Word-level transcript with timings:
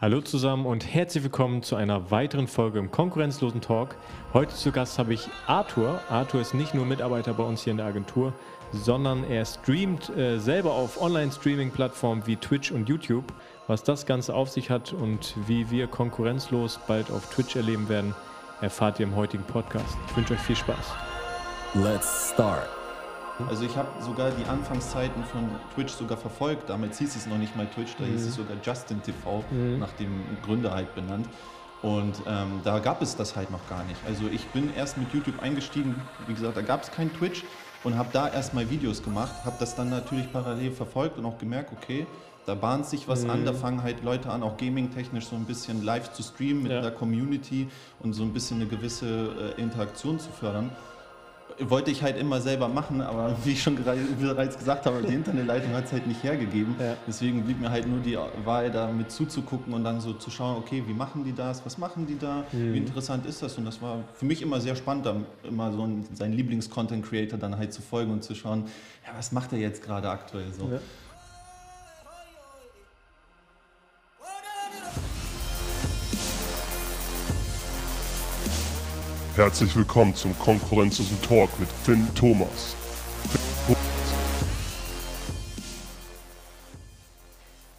Hallo 0.00 0.20
zusammen 0.20 0.64
und 0.64 0.86
herzlich 0.94 1.24
willkommen 1.24 1.64
zu 1.64 1.74
einer 1.74 2.12
weiteren 2.12 2.46
Folge 2.46 2.78
im 2.78 2.92
konkurrenzlosen 2.92 3.60
Talk. 3.60 3.96
Heute 4.32 4.54
zu 4.54 4.70
Gast 4.70 4.96
habe 4.96 5.12
ich 5.12 5.28
Arthur. 5.48 6.00
Arthur 6.08 6.40
ist 6.40 6.54
nicht 6.54 6.72
nur 6.72 6.86
Mitarbeiter 6.86 7.34
bei 7.34 7.42
uns 7.42 7.64
hier 7.64 7.72
in 7.72 7.78
der 7.78 7.86
Agentur, 7.86 8.32
sondern 8.70 9.28
er 9.28 9.44
streamt 9.44 10.08
äh, 10.10 10.38
selber 10.38 10.70
auf 10.70 11.02
Online-Streaming-Plattformen 11.02 12.28
wie 12.28 12.36
Twitch 12.36 12.70
und 12.70 12.88
YouTube. 12.88 13.24
Was 13.66 13.82
das 13.82 14.06
Ganze 14.06 14.34
auf 14.34 14.50
sich 14.50 14.70
hat 14.70 14.92
und 14.92 15.34
wie 15.48 15.68
wir 15.68 15.88
konkurrenzlos 15.88 16.78
bald 16.86 17.10
auf 17.10 17.28
Twitch 17.34 17.56
erleben 17.56 17.88
werden, 17.88 18.14
erfahrt 18.60 19.00
ihr 19.00 19.06
im 19.06 19.16
heutigen 19.16 19.42
Podcast. 19.42 19.98
Ich 20.08 20.16
wünsche 20.16 20.34
euch 20.34 20.40
viel 20.40 20.54
Spaß. 20.54 20.94
Let's 21.74 22.30
start. 22.32 22.77
Also 23.46 23.64
ich 23.64 23.76
habe 23.76 23.88
sogar 24.00 24.30
die 24.30 24.44
Anfangszeiten 24.48 25.22
von 25.24 25.48
Twitch 25.74 25.92
sogar 25.92 26.18
verfolgt. 26.18 26.68
Damals 26.68 26.98
hieß 26.98 27.14
es 27.14 27.26
noch 27.26 27.38
nicht 27.38 27.56
mal 27.56 27.66
Twitch, 27.66 27.94
da 27.98 28.04
mhm. 28.04 28.12
hieß 28.12 28.26
es 28.26 28.34
sogar 28.34 28.56
Justin 28.62 29.02
TV, 29.02 29.44
mhm. 29.50 29.78
nach 29.78 29.92
dem 29.92 30.24
Gründer 30.42 30.72
halt 30.72 30.94
benannt. 30.94 31.28
Und 31.82 32.14
ähm, 32.26 32.60
da 32.64 32.80
gab 32.80 33.02
es 33.02 33.14
das 33.14 33.36
halt 33.36 33.50
noch 33.50 33.66
gar 33.68 33.84
nicht. 33.84 34.00
Also 34.06 34.24
ich 34.32 34.44
bin 34.48 34.74
erst 34.74 34.98
mit 34.98 35.12
YouTube 35.14 35.40
eingestiegen, 35.40 35.94
wie 36.26 36.34
gesagt, 36.34 36.56
da 36.56 36.62
gab 36.62 36.82
es 36.82 36.90
kein 36.90 37.12
Twitch 37.12 37.44
und 37.84 37.96
habe 37.96 38.08
da 38.12 38.28
erstmal 38.28 38.68
Videos 38.68 39.02
gemacht, 39.02 39.32
habe 39.44 39.56
das 39.60 39.76
dann 39.76 39.90
natürlich 39.90 40.32
parallel 40.32 40.72
verfolgt 40.72 41.18
und 41.18 41.24
auch 41.24 41.38
gemerkt, 41.38 41.72
okay, 41.72 42.06
da 42.46 42.56
bahnt 42.56 42.86
sich 42.86 43.06
was 43.06 43.24
mhm. 43.24 43.30
an, 43.30 43.44
da 43.44 43.52
fangen 43.52 43.82
halt 43.82 44.02
Leute 44.02 44.30
an, 44.30 44.42
auch 44.42 44.56
gaming-technisch 44.56 45.26
so 45.26 45.36
ein 45.36 45.44
bisschen 45.44 45.84
live 45.84 46.12
zu 46.12 46.22
streamen 46.22 46.62
mit 46.64 46.72
ja. 46.72 46.80
der 46.80 46.90
Community 46.90 47.68
und 48.00 48.14
so 48.14 48.24
ein 48.24 48.32
bisschen 48.32 48.60
eine 48.60 48.68
gewisse 48.68 49.54
äh, 49.56 49.60
Interaktion 49.60 50.18
zu 50.18 50.30
fördern 50.30 50.70
wollte 51.60 51.90
ich 51.90 52.02
halt 52.02 52.16
immer 52.16 52.40
selber 52.40 52.68
machen, 52.68 53.00
aber 53.00 53.36
wie 53.44 53.52
ich 53.52 53.62
schon 53.62 53.76
bereits 53.76 54.58
gesagt 54.58 54.86
habe, 54.86 55.02
die 55.02 55.14
Internetleitung 55.14 55.72
hat 55.72 55.86
es 55.86 55.92
halt 55.92 56.06
nicht 56.06 56.22
hergegeben. 56.22 56.74
Ja. 56.78 56.96
Deswegen 57.06 57.42
blieb 57.42 57.60
mir 57.60 57.70
halt 57.70 57.86
nur 57.86 58.00
die 58.00 58.16
Wahl, 58.44 58.70
da 58.70 58.90
mit 58.90 59.10
zuzugucken 59.10 59.72
und 59.74 59.84
dann 59.84 60.00
so 60.00 60.12
zu 60.12 60.30
schauen, 60.30 60.56
okay, 60.56 60.82
wie 60.86 60.92
machen 60.92 61.24
die 61.24 61.34
das, 61.34 61.64
was 61.64 61.78
machen 61.78 62.06
die 62.06 62.18
da, 62.18 62.44
mhm. 62.52 62.74
wie 62.74 62.78
interessant 62.78 63.26
ist 63.26 63.42
das? 63.42 63.58
Und 63.58 63.64
das 63.64 63.80
war 63.82 63.98
für 64.14 64.24
mich 64.24 64.42
immer 64.42 64.60
sehr 64.60 64.76
spannend, 64.76 65.06
da 65.06 65.16
immer 65.42 65.72
so 65.72 65.82
einen, 65.82 66.06
seinen 66.14 66.34
Lieblings-Content-Creator 66.34 67.38
dann 67.38 67.56
halt 67.56 67.72
zu 67.72 67.82
folgen 67.82 68.12
und 68.12 68.22
zu 68.22 68.34
schauen, 68.34 68.64
ja, 69.06 69.12
was 69.16 69.32
macht 69.32 69.52
er 69.52 69.58
jetzt 69.58 69.82
gerade 69.82 70.08
aktuell 70.08 70.52
so. 70.52 70.68
Ja. 70.70 70.78
Herzlich 79.38 79.76
willkommen 79.76 80.16
zum 80.16 80.36
konkurrenzlosen 80.36 81.22
Talk 81.22 81.48
mit 81.60 81.68
Finn 81.68 82.08
Thomas. 82.16 82.74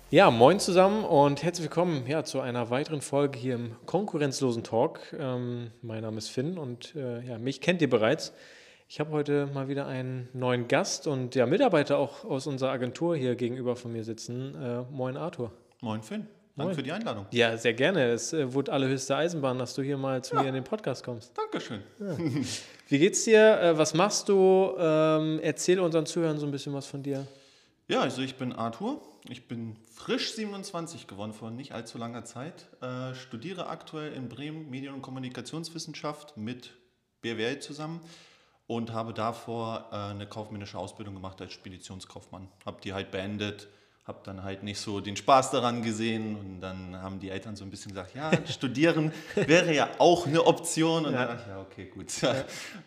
Ja, 0.10 0.32
moin 0.32 0.62
zusammen 0.62 1.04
und 1.04 1.44
herzlich 1.44 1.66
willkommen 1.66 2.08
ja, 2.08 2.24
zu 2.24 2.40
einer 2.40 2.70
weiteren 2.70 3.02
Folge 3.02 3.38
hier 3.38 3.56
im 3.56 3.76
konkurrenzlosen 3.86 4.64
Talk. 4.64 5.02
Ähm, 5.20 5.72
mein 5.82 6.04
Name 6.04 6.20
ist 6.20 6.30
Finn 6.30 6.58
und 6.58 6.96
äh, 6.96 7.28
ja, 7.28 7.38
mich 7.38 7.60
kennt 7.60 7.82
ihr 7.82 7.90
bereits. 7.90 8.32
Ich 8.88 9.02
habe 9.02 9.12
heute 9.12 9.48
mal 9.48 9.68
wieder 9.68 9.86
einen 9.86 10.30
neuen 10.32 10.70
Gast 10.70 11.08
und 11.08 11.36
ja, 11.36 11.46
Mitarbeiter 11.46 11.98
auch 11.98 12.24
aus 12.24 12.48
unserer 12.48 12.72
Agentur 12.72 13.18
hier 13.18 13.36
gegenüber 13.36 13.76
von 13.76 13.92
mir 13.92 14.06
sitzen. 14.06 14.56
Äh, 14.56 14.84
moin 14.90 15.18
Arthur. 15.18 15.52
Moin 15.82 16.04
Finn. 16.04 16.26
Danke 16.60 16.76
für 16.76 16.84
die 16.84 16.92
Einladung. 16.92 17.26
Ja, 17.32 17.58
sehr 17.58 17.74
gerne. 17.74 18.12
Es 18.12 18.34
äh, 18.34 18.54
wurde 18.54 18.72
allerhöchste 18.72 19.16
Eisenbahn, 19.16 19.58
dass 19.58 19.74
du 19.74 19.82
hier 19.82 19.98
mal 19.98 20.24
zu 20.24 20.36
ja. 20.36 20.42
mir 20.42 20.50
in 20.50 20.56
den 20.56 20.64
Podcast 20.64 21.04
kommst. 21.04 21.38
Dankeschön. 21.38 21.82
Ja. 22.00 22.18
Wie 22.88 23.00
geht's 23.00 23.24
dir? 23.24 23.60
Äh, 23.60 23.78
was 23.78 23.94
machst 23.94 24.30
du? 24.30 24.76
Ähm, 24.78 25.40
erzähl 25.42 25.80
unseren 25.80 26.06
Zuhörern 26.06 26.38
so 26.38 26.46
ein 26.46 26.52
bisschen 26.52 26.74
was 26.74 26.86
von 26.86 27.02
dir. 27.04 27.26
Ja, 27.88 28.02
also 28.02 28.22
ich 28.22 28.36
bin 28.36 28.54
Arthur. 28.54 29.02
Ich 29.28 29.48
bin 29.48 29.76
frisch 29.94 30.34
27 30.34 31.08
geworden 31.08 31.34
vor 31.34 31.52
nicht 31.52 31.74
allzu 31.74 31.98
langer 31.98 32.24
Zeit. 32.26 32.68
Äh, 32.82 33.16
studiere 33.16 33.68
aktuell 33.68 34.14
in 34.14 34.30
Bremen 34.30 34.70
Medien- 34.70 34.94
und 34.94 35.02
Kommunikationswissenschaft 35.02 36.38
mit 36.38 36.72
BWL 37.22 37.60
zusammen 37.60 38.02
und 38.68 38.94
habe 38.94 39.14
davor 39.14 39.90
äh, 39.92 39.96
eine 39.96 40.28
kaufmännische 40.28 40.78
Ausbildung 40.78 41.16
gemacht 41.16 41.42
als 41.42 41.54
Speditionskaufmann. 41.54 42.48
Habe 42.66 42.80
die 42.82 42.94
halt 42.94 43.12
beendet 43.12 43.68
habe 44.06 44.20
dann 44.24 44.44
halt 44.44 44.64
nicht 44.64 44.80
so 44.80 45.02
den 45.02 45.16
Spaß 45.16 45.52
daran 45.52 45.84
gesehen 45.84 46.36
und 46.36 46.62
dann 46.62 47.00
haben 47.00 47.20
die 47.20 47.30
Eltern 47.30 47.56
so 47.56 47.64
ein 47.64 47.70
bisschen 47.70 47.92
gesagt, 47.92 48.16
ja, 48.16 48.32
studieren 48.50 49.12
wäre 49.36 49.74
ja 49.74 49.90
auch 50.00 50.26
eine 50.26 50.46
Option 50.46 51.06
und 51.06 51.14
ja. 51.14 51.26
dann 51.26 51.38
dachte 51.38 51.44
ich, 51.44 51.48
ja, 51.48 51.62
okay, 51.62 51.86
gut, 51.86 52.22
ja. 52.22 52.36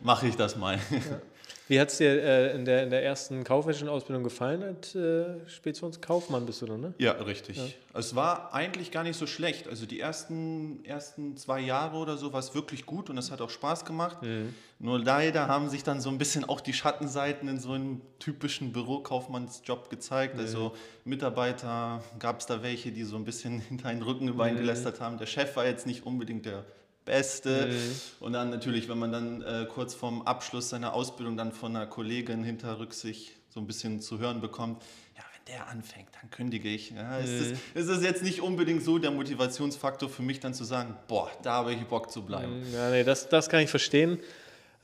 mache 0.01 0.27
ich 0.27 0.37
das 0.37 0.57
mal. 0.57 0.77
Ja. 0.77 1.21
Wie 1.69 1.81
hat 1.81 1.89
es 1.89 1.99
dir 1.99 2.23
äh, 2.23 2.55
in, 2.55 2.65
der, 2.65 2.83
in 2.83 2.91
der 2.91 3.03
ersten 3.03 3.45
kaufmännischen 3.45 3.89
Ausbildung 3.89 4.25
gefallen? 4.25 4.63
Als 4.63 4.95
äh, 4.95 5.25
Speditionskaufmann 5.47 6.45
bist 6.45 6.61
du 6.61 6.67
dann, 6.67 6.81
ne? 6.81 6.95
Ja, 6.99 7.13
richtig. 7.13 7.57
Ja. 7.57 7.65
Es 7.95 8.15
war 8.15 8.53
eigentlich 8.53 8.91
gar 8.91 9.05
nicht 9.05 9.17
so 9.17 9.27
schlecht. 9.27 9.69
Also 9.69 9.87
die 9.87 10.01
ersten, 10.01 10.85
ersten 10.85 11.37
zwei 11.37 11.61
Jahre 11.61 11.97
oder 11.97 12.17
so 12.17 12.33
war 12.33 12.41
es 12.41 12.55
wirklich 12.55 12.85
gut 12.85 13.09
und 13.09 13.17
es 13.17 13.31
hat 13.31 13.41
auch 13.41 13.51
Spaß 13.51 13.85
gemacht. 13.85 14.23
Mhm. 14.23 14.55
Nur 14.81 14.99
leider 14.99 15.49
haben 15.49 15.71
sich 15.71 15.85
dann 15.85 16.01
so 16.01 16.11
ein 16.11 16.19
bisschen 16.19 16.45
auch 16.45 16.61
die 16.61 16.73
Schattenseiten 16.73 17.49
in 17.49 17.59
so 17.59 17.73
einem 17.73 18.01
typischen 18.19 18.73
Bürokaufmannsjob 18.73 19.89
gezeigt. 19.89 20.35
Mhm. 20.35 20.41
Also 20.41 20.73
Mitarbeiter 21.05 22.03
gab 22.19 22.41
es 22.41 22.47
da 22.47 22.63
welche, 22.63 22.91
die 22.91 23.05
so 23.05 23.17
ein 23.17 23.25
bisschen 23.25 23.61
hinter 23.69 23.89
den 23.91 24.03
Rücken 24.03 24.29
über 24.29 24.51
mhm. 24.51 24.57
gelästert 24.57 25.01
haben. 25.01 25.17
Der 25.17 25.27
Chef 25.27 25.57
war 25.57 25.65
jetzt 25.65 25.87
nicht 25.87 26.05
unbedingt 26.05 26.45
der 26.45 26.65
Beste. 27.05 27.69
Mhm. 27.69 28.01
Und 28.21 28.33
dann 28.33 28.51
natürlich, 28.51 28.89
wenn 28.89 28.99
man 28.99 29.13
dann 29.13 29.43
äh, 29.43 29.67
kurz 29.67 29.95
vorm 29.95 30.23
Abschluss 30.23 30.69
seiner 30.69 30.95
Ausbildung 30.95 31.37
dann 31.37 31.53
von 31.53 31.75
einer 31.75 31.87
Kollegin 31.87 32.45
hinter 32.45 32.79
Rücksicht 32.79 33.33
so 33.49 33.61
ein 33.61 33.67
bisschen 33.67 34.01
zu 34.01 34.19
hören 34.19 34.41
bekommt, 34.41 34.83
ja, 35.17 35.23
wenn 35.35 35.55
der 35.55 35.69
anfängt, 35.69 36.09
dann 36.21 36.31
kündige 36.31 36.69
ich. 36.69 36.91
Ja, 36.91 37.19
mhm. 37.19 37.25
ist, 37.25 37.41
das, 37.41 37.59
ist 37.75 37.91
das 37.91 38.03
jetzt 38.03 38.23
nicht 38.23 38.41
unbedingt 38.41 38.83
so 38.83 38.99
der 38.99 39.11
Motivationsfaktor 39.11 40.09
für 40.09 40.23
mich 40.23 40.41
dann 40.41 40.55
zu 40.55 40.65
sagen, 40.65 40.97
boah, 41.09 41.31
da 41.43 41.55
habe 41.55 41.75
ich 41.75 41.85
Bock 41.85 42.11
zu 42.11 42.23
bleiben. 42.23 42.63
Ja, 42.73 42.91
nee, 42.91 43.05
das, 43.05 43.29
das 43.29 43.49
kann 43.49 43.61
ich 43.61 43.71
verstehen. 43.71 44.19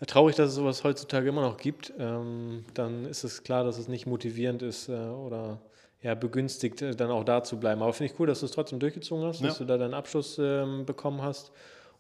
Traurig, 0.06 0.36
dass 0.36 0.50
es 0.50 0.54
sowas 0.54 0.84
heutzutage 0.84 1.28
immer 1.28 1.42
noch 1.42 1.56
gibt. 1.56 1.92
Ähm, 1.98 2.64
dann 2.74 3.04
ist 3.04 3.24
es 3.24 3.42
klar, 3.42 3.64
dass 3.64 3.78
es 3.78 3.88
nicht 3.88 4.06
motivierend 4.06 4.62
ist 4.62 4.88
äh, 4.88 4.92
oder 4.92 5.60
ja, 6.02 6.14
begünstigt, 6.14 6.82
äh, 6.82 6.94
dann 6.94 7.10
auch 7.10 7.24
da 7.24 7.42
zu 7.42 7.58
bleiben. 7.58 7.82
Aber 7.82 7.92
finde 7.92 8.12
ich 8.12 8.20
cool, 8.20 8.28
dass 8.28 8.40
du 8.40 8.46
es 8.46 8.52
trotzdem 8.52 8.78
durchgezogen 8.78 9.24
hast, 9.24 9.40
ja. 9.40 9.48
dass 9.48 9.58
du 9.58 9.64
da 9.64 9.76
deinen 9.76 9.94
Abschluss 9.94 10.38
ähm, 10.38 10.86
bekommen 10.86 11.22
hast. 11.22 11.50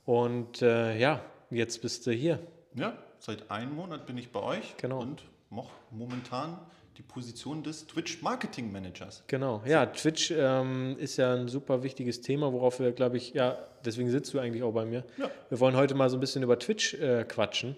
Und 0.08 0.62
äh, 0.62 0.98
ja, 0.98 1.20
jetzt 1.50 1.82
bist 1.82 2.06
du 2.06 2.12
hier. 2.12 2.38
Ja, 2.74 2.96
seit 3.18 3.50
einem 3.50 3.76
Monat 3.76 4.06
bin 4.06 4.16
ich 4.16 4.32
bei 4.32 4.40
euch 4.40 4.74
genau. 4.78 5.00
und 5.00 5.22
mache 5.50 5.68
momentan 5.90 6.58
die 6.96 7.02
Position 7.02 7.62
des 7.62 7.86
Twitch 7.86 8.22
Marketing 8.22 8.72
Managers. 8.72 9.22
Genau, 9.26 9.62
ja, 9.66 9.84
Twitch 9.84 10.32
ähm, 10.34 10.96
ist 10.98 11.18
ja 11.18 11.34
ein 11.34 11.48
super 11.48 11.82
wichtiges 11.82 12.22
Thema, 12.22 12.50
worauf 12.54 12.80
wir, 12.80 12.92
glaube 12.92 13.18
ich, 13.18 13.34
ja, 13.34 13.58
deswegen 13.84 14.08
sitzt 14.08 14.32
du 14.32 14.38
eigentlich 14.38 14.62
auch 14.62 14.72
bei 14.72 14.86
mir. 14.86 15.04
Ja. 15.18 15.30
Wir 15.50 15.60
wollen 15.60 15.76
heute 15.76 15.94
mal 15.94 16.08
so 16.08 16.16
ein 16.16 16.20
bisschen 16.20 16.42
über 16.42 16.58
Twitch 16.58 16.94
äh, 16.94 17.24
quatschen. 17.24 17.76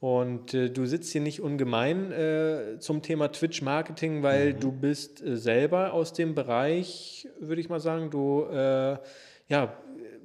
Und 0.00 0.54
äh, 0.54 0.70
du 0.70 0.84
sitzt 0.84 1.12
hier 1.12 1.20
nicht 1.20 1.40
ungemein 1.40 2.10
äh, 2.10 2.80
zum 2.80 3.02
Thema 3.02 3.30
Twitch-Marketing, 3.30 4.24
weil 4.24 4.54
mhm. 4.54 4.60
du 4.60 4.72
bist 4.72 5.22
äh, 5.22 5.36
selber 5.36 5.92
aus 5.92 6.12
dem 6.12 6.34
Bereich, 6.34 7.28
würde 7.38 7.60
ich 7.60 7.68
mal 7.68 7.78
sagen, 7.78 8.10
du 8.10 8.46
äh, 8.50 8.98
ja, 9.48 9.72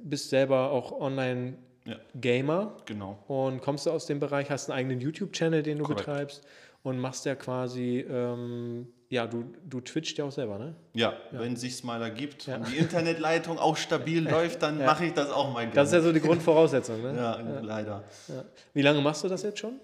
bist 0.04 0.30
selber 0.30 0.70
auch 0.70 0.92
online 1.00 1.54
Gamer. 2.14 2.60
Ja, 2.60 2.76
genau. 2.86 3.18
Und 3.28 3.60
kommst 3.60 3.86
du 3.86 3.90
aus 3.90 4.06
dem 4.06 4.20
Bereich, 4.20 4.50
hast 4.50 4.70
einen 4.70 4.78
eigenen 4.78 5.00
YouTube-Channel, 5.00 5.62
den 5.62 5.78
du 5.78 5.84
Correct. 5.84 6.00
betreibst 6.00 6.42
und 6.82 6.98
machst 6.98 7.26
ja 7.26 7.34
quasi, 7.34 8.06
ähm, 8.08 8.88
ja, 9.10 9.26
du, 9.26 9.52
du 9.64 9.80
twitchst 9.80 10.16
ja 10.16 10.24
auch 10.24 10.32
selber, 10.32 10.58
ne? 10.58 10.74
Ja, 10.94 11.14
ja. 11.32 11.40
wenn 11.40 11.54
es 11.54 11.60
sich 11.60 11.84
mal 11.84 12.00
ergibt 12.00 12.46
ja. 12.46 12.56
und 12.56 12.68
die 12.70 12.76
Internetleitung 12.76 13.58
auch 13.58 13.76
stabil 13.76 14.22
läuft, 14.30 14.62
dann 14.62 14.80
ja. 14.80 14.86
mache 14.86 15.06
ich 15.06 15.12
das 15.12 15.30
auch 15.30 15.52
mal 15.52 15.64
gerne. 15.64 15.74
Das 15.74 15.88
ist 15.88 15.94
ja 15.94 16.00
so 16.00 16.12
die 16.12 16.20
Grundvoraussetzung, 16.20 17.02
ne? 17.02 17.14
ja, 17.16 17.60
leider. 17.60 18.04
Wie 18.72 18.82
lange 18.82 19.00
machst 19.00 19.24
du 19.24 19.28
das 19.28 19.42
jetzt 19.42 19.58
schon? 19.58 19.78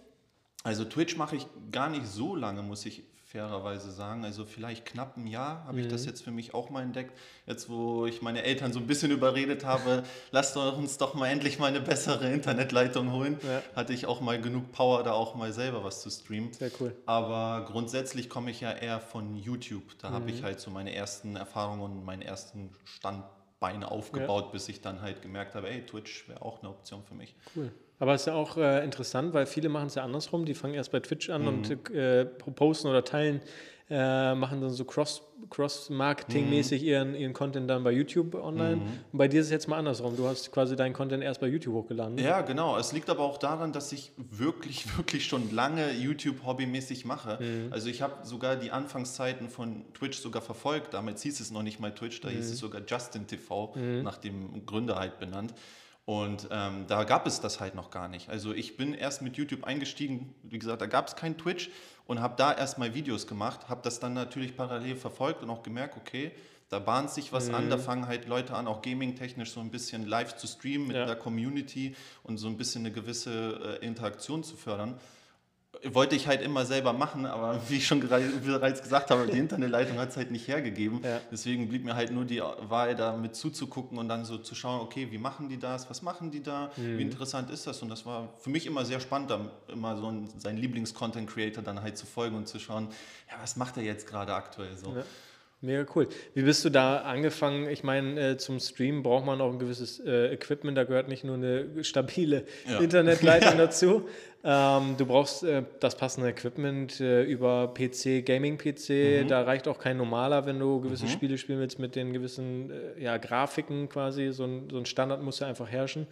Also 0.62 0.84
Twitch 0.84 1.16
mache 1.16 1.37
ich 1.37 1.47
gar 1.72 1.88
nicht 1.88 2.06
so 2.06 2.34
lange, 2.37 2.62
muss 2.62 2.84
ich 2.84 3.02
fairerweise 3.31 3.93
sagen. 3.93 4.25
Also 4.25 4.45
vielleicht 4.45 4.85
knapp 4.85 5.17
ein 5.17 5.27
Jahr 5.27 5.65
habe 5.65 5.79
mhm. 5.79 5.85
ich 5.85 5.89
das 5.89 6.03
mhm. 6.03 6.09
jetzt 6.09 6.23
für 6.23 6.31
mich 6.33 6.53
auch 6.53 6.71
mal 6.71 6.83
entdeckt. 6.83 7.17
Jetzt, 7.47 7.69
wo 7.69 8.07
ich 8.07 8.23
meine 8.23 8.43
Eltern 8.43 8.73
so 8.73 8.81
ein 8.81 8.87
bisschen 8.87 9.11
überredet 9.11 9.65
habe, 9.65 10.03
lasst 10.32 10.56
uns 10.56 10.99
doch 10.99 11.15
mal 11.15 11.29
endlich 11.29 11.59
mal 11.59 11.67
eine 11.67 11.81
bessere 11.81 12.31
Internetleitung 12.32 13.12
holen, 13.12 13.38
ja. 13.43 13.62
hatte 13.77 13.93
ich 13.93 14.06
auch 14.06 14.21
mal 14.21 14.41
genug 14.41 14.73
Power, 14.73 15.03
da 15.05 15.12
auch 15.12 15.35
mal 15.35 15.53
selber 15.53 15.85
was 15.85 16.03
zu 16.03 16.11
streamen. 16.11 16.53
Sehr 16.53 16.71
cool. 16.81 16.94
Aber 17.06 17.67
grundsätzlich 17.67 18.29
komme 18.29 18.50
ich 18.50 18.61
ja 18.61 18.73
eher 18.73 19.00
von 19.00 19.37
YouTube. 19.37 19.85
Da 19.99 20.11
mhm. 20.11 20.15
habe 20.15 20.31
ich 20.31 20.43
halt 20.43 20.61
so 20.61 20.71
meine 20.71 20.94
ersten 20.94 21.37
Erfahrungen 21.37 21.83
und 21.83 22.05
meinen 22.05 22.23
ersten 22.23 22.71
Standbein 23.61 23.85
aufgebaut, 23.85 24.47
ja. 24.47 24.53
bis 24.53 24.69
ich 24.69 24.81
dann 24.81 25.03
halt 25.03 25.23
gemerkt 25.23 25.55
habe, 25.55 25.69
ey, 25.69 25.85
Twitch 25.85 26.29
wäre 26.29 26.43
auch 26.43 26.61
eine 26.61 26.71
Option 26.71 27.03
für 27.05 27.15
mich. 27.15 27.35
Cool. 27.55 27.71
Aber 27.99 28.15
es 28.15 28.23
ist 28.23 28.27
ja 28.29 28.35
auch 28.35 28.57
äh, 28.57 28.83
interessant, 28.83 29.35
weil 29.35 29.45
viele 29.45 29.69
machen 29.69 29.89
es 29.89 29.95
ja 29.97 30.03
andersrum. 30.03 30.47
Die 30.47 30.55
fangen 30.55 30.73
erst 30.73 30.91
bei 30.91 31.01
Twitch 31.01 31.29
an 31.29 31.43
mhm. 31.43 31.49
und 31.49 31.91
äh, 31.95 32.25
posten 32.25 32.89
oder 32.89 33.05
teilen 33.05 33.43
äh, 33.90 34.34
machen 34.37 34.60
dann 34.60 34.70
so 34.70 34.84
Cross, 34.84 35.22
Cross-Marketing-mäßig 35.50 36.82
ihren, 36.82 37.14
ihren 37.16 37.32
Content 37.32 37.69
dann 37.69 37.82
bei 37.82 37.90
YouTube 37.90 38.34
online. 38.37 38.81
Und 39.12 39.19
bei 39.19 39.26
dir 39.26 39.40
ist 39.40 39.46
es 39.46 39.52
jetzt 39.52 39.66
mal 39.66 39.78
andersrum. 39.78 40.16
Du 40.16 40.28
hast 40.28 40.52
quasi 40.52 40.76
deinen 40.76 40.92
Content 40.92 41.25
erst 41.25 41.40
bei 41.40 41.48
YouTube 41.48 41.75
hochgeladen. 41.75 42.16
Ja, 42.19 42.42
genau. 42.42 42.78
Es 42.78 42.92
liegt 42.92 43.10
aber 43.10 43.25
auch 43.25 43.37
daran, 43.37 43.72
dass 43.72 43.90
ich 43.92 44.12
wirklich, 44.16 44.87
wirklich 44.96 45.26
schon 45.26 45.52
lange 45.52 45.92
YouTube 45.92 46.44
hobbymäßig 46.46 47.04
mache. 47.04 47.38
Also 47.70 47.88
ich 47.88 48.00
habe 48.00 48.25
sogar 48.25 48.56
die 48.56 48.70
Anfangszeiten 48.70 49.48
von 49.48 49.84
Twitch 49.92 50.19
sogar 50.19 50.42
verfolgt. 50.42 50.94
Damals 50.94 51.22
hieß 51.22 51.40
es 51.40 51.50
noch 51.50 51.62
nicht 51.62 51.81
mal 51.81 51.92
Twitch, 51.92 52.20
da 52.20 52.28
hieß 52.28 52.50
es 52.50 52.58
sogar 52.58 52.82
Justin 52.87 53.26
TV, 53.26 53.75
nach 54.02 54.19
dem 54.19 54.64
Gründer 54.66 54.96
halt 54.96 55.19
benannt. 55.19 55.52
Und 56.11 56.49
ähm, 56.51 56.87
da 56.89 57.05
gab 57.05 57.25
es 57.29 57.41
das 57.41 57.61
halt 57.61 57.77
noch 57.77 57.93
gar 57.93 58.09
nicht. 58.09 58.31
Also 58.31 58.53
ich 58.53 58.77
bin 58.77 58.95
erst 58.95 59.23
mit 59.23 59.37
YouTube 59.37 59.62
eingestiegen, 59.62 60.35
wie 60.43 60.59
gesagt, 60.59 60.83
da 60.83 60.87
gab 60.87 61.07
es 61.07 61.15
kein 61.15 61.39
Twitch 61.39 61.71
und 62.09 62.21
habe 62.21 62.35
da 62.37 62.53
erstmal 62.53 62.95
Videos 62.95 63.29
gemacht, 63.29 63.69
habe 63.69 63.81
das 63.85 64.01
dann 64.01 64.15
natürlich 64.15 64.57
parallel 64.57 64.97
verfolgt 64.97 65.41
und 65.45 65.51
auch 65.51 65.62
gemerkt, 65.62 65.97
okay, 65.97 66.33
da 66.69 66.81
bahnt 66.81 67.11
sich 67.11 67.33
was 67.33 67.51
an, 67.51 67.71
da 67.71 67.79
fangen 67.79 68.09
halt 68.09 68.27
Leute 68.27 68.55
an, 68.55 68.67
auch 68.67 68.83
gaming-technisch 68.83 69.53
so 69.53 69.61
ein 69.61 69.71
bisschen 69.71 70.05
live 70.05 70.35
zu 70.37 70.49
streamen 70.49 70.89
mit 70.89 70.97
Ja. 70.97 71.07
der 71.07 71.15
Community 71.15 71.95
und 72.25 72.39
so 72.39 72.49
ein 72.49 72.57
bisschen 72.57 72.85
eine 72.85 72.93
gewisse 72.93 73.79
äh, 73.81 73.87
Interaktion 73.87 74.43
zu 74.43 74.57
fördern. 74.57 74.99
Wollte 75.85 76.15
ich 76.15 76.27
halt 76.27 76.43
immer 76.43 76.67
selber 76.67 76.93
machen, 76.93 77.25
aber 77.25 77.59
wie 77.69 77.77
ich 77.77 77.87
schon 77.87 78.00
bereits 78.00 78.82
gesagt 78.82 79.11
habe, 79.11 79.27
die 79.27 79.38
Internetleitung 79.38 79.99
hat 79.99 80.11
es 80.11 80.17
halt 80.17 80.31
nicht 80.31 80.47
hergegeben. 80.47 81.00
Ja. 81.03 81.21
Deswegen 81.32 81.69
blieb 81.69 81.85
mir 81.85 81.94
halt 81.94 82.11
nur 82.11 82.25
die 82.27 82.41
Wahl, 82.41 82.94
da 82.94 83.17
mit 83.17 83.35
zuzugucken 83.35 83.97
und 83.99 84.09
dann 84.09 84.25
so 84.25 84.37
zu 84.38 84.55
schauen, 84.55 84.81
okay, 84.81 85.09
wie 85.11 85.19
machen 85.19 85.49
die 85.49 85.59
das, 85.59 85.88
was 85.88 86.03
machen 86.03 86.31
die 86.31 86.43
da, 86.43 86.71
Mhm. 86.77 86.99
wie 86.99 87.03
interessant 87.03 87.50
ist 87.50 87.67
das? 87.67 87.81
Und 87.82 87.88
das 87.88 88.05
war 88.05 88.29
für 88.38 88.50
mich 88.50 88.67
immer 88.67 88.85
sehr 88.85 89.00
spannend, 89.00 89.31
da 89.31 89.41
immer 89.69 89.97
so 89.97 90.06
einen, 90.09 90.29
seinen 90.38 90.59
Lieblings-Content-Creator 90.59 91.62
dann 91.65 91.81
halt 91.83 91.97
zu 91.97 92.05
folgen 92.06 92.37
und 92.37 92.47
zu 92.49 92.59
schauen, 92.59 92.88
ja, 93.31 93.37
was 93.41 93.56
macht 93.56 93.76
er 93.76 93.83
jetzt 93.83 94.06
gerade 94.06 94.35
aktuell 94.35 94.76
so? 94.76 94.94
Ja. 94.94 95.03
Mega 95.62 95.85
cool. 95.95 96.09
Wie 96.33 96.41
bist 96.41 96.65
du 96.65 96.71
da 96.71 96.99
angefangen? 97.03 97.69
Ich 97.69 97.85
meine, 97.85 98.31
äh, 98.31 98.37
zum 98.39 98.59
Streamen 98.61 99.03
braucht 99.03 99.27
man 99.27 99.43
auch 99.43 99.53
ein 99.53 99.59
gewisses 99.59 100.01
äh, 100.01 100.33
Equipment. 100.33 100.79
Da 100.79 100.85
gehört 100.85 101.09
nicht 101.09 101.23
nur 101.23 101.35
eine 101.35 101.85
stabile 101.85 102.45
Ja. 102.67 102.79
Internetleitung 102.79 103.59
dazu. 103.59 104.09
Ähm, 104.43 104.95
du 104.97 105.05
brauchst 105.05 105.43
äh, 105.43 105.62
das 105.81 105.97
passende 105.97 106.31
Equipment 106.31 106.99
äh, 107.01 107.25
über 107.25 107.75
PC, 107.75 108.25
Gaming-PC. 108.25 109.27
Da 109.29 109.43
reicht 109.43 109.69
auch 109.69 109.79
kein 109.79 109.99
normaler, 109.99 110.47
wenn 110.47 110.59
du 110.59 110.81
gewisse 110.81 111.09
Spiele 111.09 111.37
spielen 111.37 111.61
willst 111.61 111.79
mit 111.79 111.95
den 111.95 112.15
gewissen 112.15 112.71
äh, 112.71 113.03
ja, 113.03 113.19
Grafiken 113.19 113.91
quasi. 113.91 114.33
So 114.33 114.45
ein, 114.45 114.69
so 114.71 114.79
ein 114.79 114.87
Standard 114.87 115.23
muss 115.23 115.41
ja 115.41 115.47
einfach 115.47 115.69
herrschen. 115.69 116.07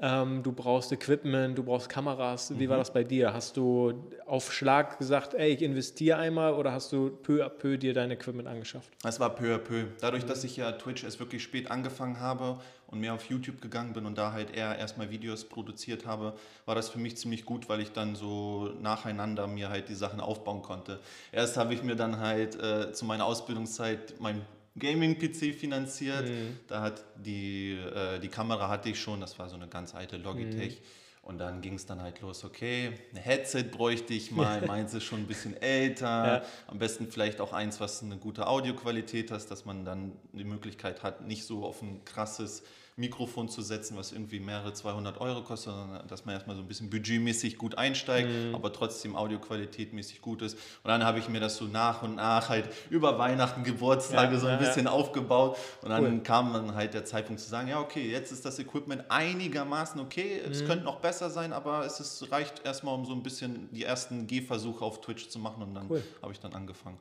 Ähm, 0.00 0.44
du 0.44 0.52
brauchst 0.52 0.92
Equipment, 0.92 1.58
du 1.58 1.64
brauchst 1.64 1.88
Kameras. 1.88 2.56
Wie 2.56 2.68
war 2.68 2.76
das 2.76 2.92
bei 2.92 3.02
dir? 3.02 3.32
Hast 3.32 3.56
du 3.56 3.94
auf 4.26 4.52
Schlag 4.52 4.98
gesagt, 4.98 5.34
ey, 5.34 5.50
ich 5.50 5.62
investiere 5.62 6.18
einmal 6.18 6.54
oder 6.54 6.70
hast 6.70 6.92
du 6.92 7.10
peu 7.10 7.44
à 7.44 7.48
peu 7.48 7.76
dir 7.76 7.94
dein 7.94 8.12
Equipment 8.12 8.46
angeschafft? 8.46 8.92
Es 9.02 9.18
war 9.18 9.34
peu 9.34 9.56
à 9.56 9.58
peu. 9.58 9.86
Dadurch, 10.00 10.24
dass 10.24 10.44
ich 10.44 10.56
ja 10.56 10.70
Twitch 10.70 11.02
erst 11.02 11.18
wirklich 11.18 11.42
spät 11.42 11.70
angefangen 11.72 12.20
habe 12.20 12.60
und 12.86 13.00
mehr 13.00 13.12
auf 13.12 13.24
YouTube 13.24 13.60
gegangen 13.60 13.92
bin 13.92 14.06
und 14.06 14.16
da 14.16 14.32
halt 14.32 14.54
eher 14.54 14.78
erstmal 14.78 15.10
Videos 15.10 15.44
produziert 15.44 16.06
habe, 16.06 16.34
war 16.64 16.76
das 16.76 16.88
für 16.88 17.00
mich 17.00 17.16
ziemlich 17.16 17.44
gut, 17.44 17.68
weil 17.68 17.80
ich 17.80 17.90
dann 17.90 18.14
so 18.14 18.70
nacheinander 18.80 19.48
mir 19.48 19.68
halt 19.68 19.88
die 19.88 19.96
Sachen 19.96 20.20
aufbauen 20.20 20.62
konnte. 20.62 21.00
Erst 21.32 21.56
habe 21.56 21.74
ich 21.74 21.82
mir 21.82 21.96
dann 21.96 22.20
halt 22.20 22.54
äh, 22.62 22.92
zu 22.92 23.04
meiner 23.04 23.24
Ausbildungszeit 23.24 24.14
mein 24.20 24.42
Gaming-PC 24.78 25.54
finanziert. 25.54 26.30
Da 26.66 26.80
hat 26.82 27.04
die, 27.16 27.72
äh, 27.72 28.18
die 28.18 28.28
Kamera 28.28 28.68
hatte 28.68 28.88
ich 28.90 29.00
schon, 29.00 29.20
das 29.20 29.38
war 29.38 29.48
so 29.48 29.56
eine 29.56 29.68
ganz 29.68 29.94
alte 29.94 30.16
Logitech. 30.16 30.80
Und 31.22 31.36
dann 31.38 31.60
ging 31.60 31.74
es 31.74 31.84
dann 31.84 32.00
halt 32.00 32.22
los, 32.22 32.42
okay, 32.42 32.90
ein 33.12 33.18
Headset 33.18 33.64
bräuchte 33.64 34.14
ich 34.14 34.30
mal, 34.30 34.62
meins 34.66 34.94
ist 34.94 35.04
schon 35.04 35.20
ein 35.20 35.26
bisschen 35.26 35.60
älter, 35.60 36.06
Ja. 36.38 36.42
am 36.68 36.78
besten 36.78 37.06
vielleicht 37.10 37.42
auch 37.42 37.52
eins, 37.52 37.80
was 37.80 38.02
eine 38.02 38.16
gute 38.16 38.46
Audioqualität 38.46 39.30
hat, 39.30 39.50
dass 39.50 39.66
man 39.66 39.84
dann 39.84 40.12
die 40.32 40.44
Möglichkeit 40.44 41.02
hat, 41.02 41.26
nicht 41.26 41.44
so 41.44 41.66
auf 41.66 41.82
ein 41.82 42.02
krasses 42.06 42.62
Mikrofon 42.98 43.48
zu 43.48 43.62
setzen, 43.62 43.96
was 43.96 44.12
irgendwie 44.12 44.40
mehrere 44.40 44.72
200 44.72 45.20
Euro 45.20 45.42
kostet, 45.42 45.72
sondern 45.74 46.06
dass 46.08 46.24
man 46.24 46.34
erstmal 46.34 46.56
so 46.56 46.62
ein 46.62 46.68
bisschen 46.68 46.90
budgetmäßig 46.90 47.56
gut 47.56 47.78
einsteigt, 47.78 48.28
aber 48.52 48.72
trotzdem 48.72 49.14
audioqualitätmäßig 49.16 50.20
gut 50.20 50.42
ist. 50.42 50.54
Und 50.54 50.88
dann 50.88 51.04
habe 51.04 51.18
ich 51.18 51.28
mir 51.28 51.40
das 51.40 51.56
so 51.56 51.64
nach 51.66 52.02
und 52.02 52.16
nach 52.16 52.48
halt 52.48 52.68
über 52.90 53.18
Weihnachten, 53.18 53.62
Geburtstage 53.64 54.34
Ja, 54.34 54.40
so 54.40 54.46
ein 54.46 54.54
ja, 54.58 54.60
ja. 54.62 54.66
bisschen 54.68 54.86
aufgebaut. 54.86 55.56
Und 55.82 55.90
dann 55.90 56.04
Cool. 56.04 56.22
kam 56.22 56.52
dann 56.52 56.74
halt 56.74 56.94
der 56.94 57.04
Zeitpunkt 57.04 57.40
zu 57.40 57.48
sagen, 57.48 57.68
ja 57.68 57.80
okay, 57.80 58.10
jetzt 58.10 58.32
ist 58.32 58.44
das 58.44 58.58
Equipment 58.58 59.04
einigermaßen 59.08 60.00
okay, 60.00 60.42
Mhm. 60.44 60.52
es 60.52 60.64
könnte 60.64 60.84
noch 60.84 60.96
besser 61.00 61.30
sein, 61.30 61.52
aber 61.52 61.84
es 61.86 62.00
ist, 62.00 62.30
reicht 62.32 62.64
erstmal, 62.64 62.94
um 62.94 63.04
so 63.06 63.12
ein 63.12 63.22
bisschen 63.22 63.68
die 63.72 63.84
ersten 63.84 64.26
Gehversuche 64.26 64.84
auf 64.84 65.00
Twitch 65.00 65.28
zu 65.28 65.38
machen 65.38 65.62
und 65.62 65.74
dann 65.74 65.86
Cool. 65.88 66.02
habe 66.22 66.32
ich 66.32 66.40
dann 66.40 66.52
angefangen. 66.54 66.98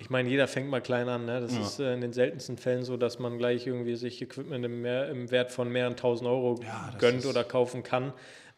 Ich 0.00 0.08
meine, 0.10 0.28
jeder 0.30 0.48
fängt 0.48 0.68
mal 0.70 0.80
klein 0.80 1.08
an. 1.08 1.26
Ne? 1.26 1.40
Das 1.40 1.54
Ja. 1.54 1.60
ist 1.60 1.78
äh, 1.78 1.92
in 1.94 2.00
den 2.00 2.12
seltensten 2.12 2.56
Fällen 2.56 2.82
so, 2.84 2.96
dass 2.96 3.18
man 3.18 3.38
gleich 3.38 3.66
irgendwie 3.66 3.96
sich 3.96 4.20
Equipment 4.22 4.64
im, 4.64 4.80
mehr, 4.82 5.08
im 5.10 5.30
Wert 5.30 5.52
von 5.52 5.70
mehreren 5.70 5.96
tausend 5.96 6.28
Euro 6.28 6.58
Ja, 6.62 6.90
gönnt 6.98 7.26
oder 7.26 7.44
kaufen 7.44 7.82
kann. 7.82 8.12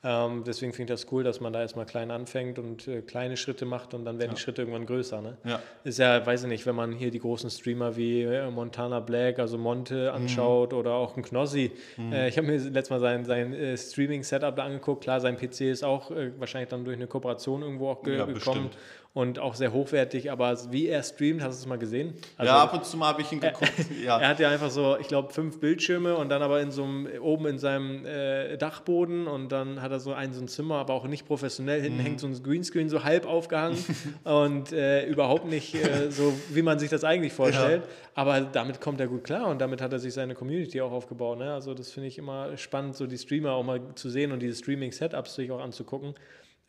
Ähm, 0.05 0.43
deswegen 0.45 0.73
finde 0.73 0.93
ich 0.93 1.01
das 1.01 1.13
cool, 1.13 1.23
dass 1.23 1.41
man 1.41 1.53
da 1.53 1.61
erstmal 1.61 1.87
klein 1.87 2.11
anfängt 2.11 2.59
und 2.59 2.89
äh, 2.89 3.03
kleine 3.03 3.37
Schritte 3.37 3.65
macht 3.67 3.95
und 3.95 4.05
dann 4.05 4.19
werden 4.19 4.33
die 4.35 4.41
Schritte 4.41 4.63
irgendwann 4.63 4.85
größer. 4.85 5.21
Ne? 5.23 5.37
Ja. 5.45 5.61
Ist 5.85 6.01
ja, 6.01 6.27
weiß 6.27 6.43
ich 6.43 6.49
nicht, 6.49 6.67
wenn 6.67 6.75
man 6.75 6.91
hier 6.91 7.13
die 7.13 7.21
großen 7.21 7.49
Streamer 7.51 7.95
wie 7.97 8.23
äh, 8.23 8.51
Montana 8.51 8.99
Black, 8.99 9.39
also 9.39 9.59
Monte 9.59 10.09
Mhm. 10.11 10.17
anschaut 10.17 10.73
oder 10.73 10.95
auch 10.95 11.17
ein 11.17 11.23
Knossi. 11.23 11.71
Äh, 12.11 12.29
ich 12.29 12.37
habe 12.37 12.49
mir 12.49 12.57
letztes 12.59 12.91
Mal 12.91 12.99
sein, 12.99 13.25
sein 13.25 13.53
äh, 13.55 13.77
Streaming-Setup 13.77 14.57
da 14.57 14.65
angeguckt. 14.65 15.05
Klar, 15.05 15.21
sein 15.21 15.37
PC 15.37 15.71
ist 15.71 15.85
auch 15.85 16.11
äh, 16.11 16.33
wahrscheinlich 16.37 16.71
dann 16.71 16.85
durch 16.85 16.97
eine 16.97 17.07
Kooperation 17.07 17.63
irgendwo 17.63 17.91
auch 17.91 18.03
ge 18.03 18.19
Ja, 18.19 18.25
gekommen 18.25 18.71
bestimmt. 18.71 18.79
Und 19.15 19.39
auch 19.39 19.55
sehr 19.55 19.73
hochwertig. 19.73 20.31
Aber 20.31 20.57
wie 20.73 20.89
er 20.89 21.03
streamt, 21.03 21.43
hast 21.43 21.59
du 21.59 21.63
es 21.63 21.67
mal 21.67 21.79
gesehen? 21.79 22.15
Also, 22.39 22.53
ja, 22.53 22.63
ab 22.63 22.73
und 22.73 22.85
zu 22.85 22.97
mal 22.97 23.09
habe 23.09 23.23
ich 23.23 23.31
ihn 23.31 23.41
geguckt. 23.41 23.73
ja. 24.05 24.19
Er 24.19 24.29
hat 24.29 24.41
ja 24.41 24.49
einfach 24.49 24.71
so, 24.71 24.97
ich 24.99 25.09
glaube, 25.09 25.33
fünf 25.33 25.61
Bildschirme 25.61 26.17
und 26.17 26.31
dann 26.31 26.41
aber 26.41 26.61
in 26.61 26.71
so 26.71 26.85
einem, 26.85 27.09
oben 27.21 27.47
in 27.47 27.59
seinem 27.59 28.07
äh, 28.07 28.57
Dachboden 28.57 29.27
und 29.27 29.53
dann 29.53 29.83
hat 29.83 29.93
er 29.93 30.01
so 30.01 30.15
ein, 30.15 30.33
so 30.33 30.41
ein 30.41 30.49
Zimmer, 30.49 30.77
aber 30.77 30.95
auch 30.95 31.07
nicht 31.07 31.27
professionell. 31.27 31.83
Hinten 31.83 32.01
hängt 32.01 32.21
so 32.21 32.27
ein 32.27 32.43
Greenscreen 32.43 32.89
so 32.89 33.05
halb 33.05 33.27
aufgehangen 33.27 33.79
und 34.25 34.73
äh, 34.73 35.05
überhaupt 35.07 35.47
nicht 35.47 35.75
äh, 35.75 36.11
so, 36.11 36.33
wie 36.51 36.63
man 36.63 36.79
sich 36.79 36.89
das 36.89 37.05
eigentlich 37.05 37.35
vorstellt. 37.35 37.83
Aber 38.15 38.41
damit 38.41 38.81
kommt 38.81 39.01
er 39.01 39.09
gut 39.09 39.25
klar 39.25 39.49
und 39.49 39.61
damit 39.61 39.83
hat 39.83 39.93
er 39.93 39.99
sich 39.99 40.15
seine 40.15 40.35
Community 40.35 40.81
auch 40.81 40.93
aufgebaut. 40.93 41.39
Ne? 41.39 41.53
Also 41.53 41.75
das 41.75 41.91
finde 41.91 42.09
ich 42.09 42.19
immer 42.19 42.57
spannend, 42.57 42.97
so 42.97 43.07
die 43.07 43.19
Streamer 43.19 43.53
auch 43.53 43.63
mal 43.63 43.81
zu 43.95 44.09
sehen 44.09 44.33
und 44.33 44.41
diese 44.41 44.57
Streaming-Setups 44.57 45.35
sich 45.35 45.51
auch 45.51 45.61
anzugucken. 45.61 46.15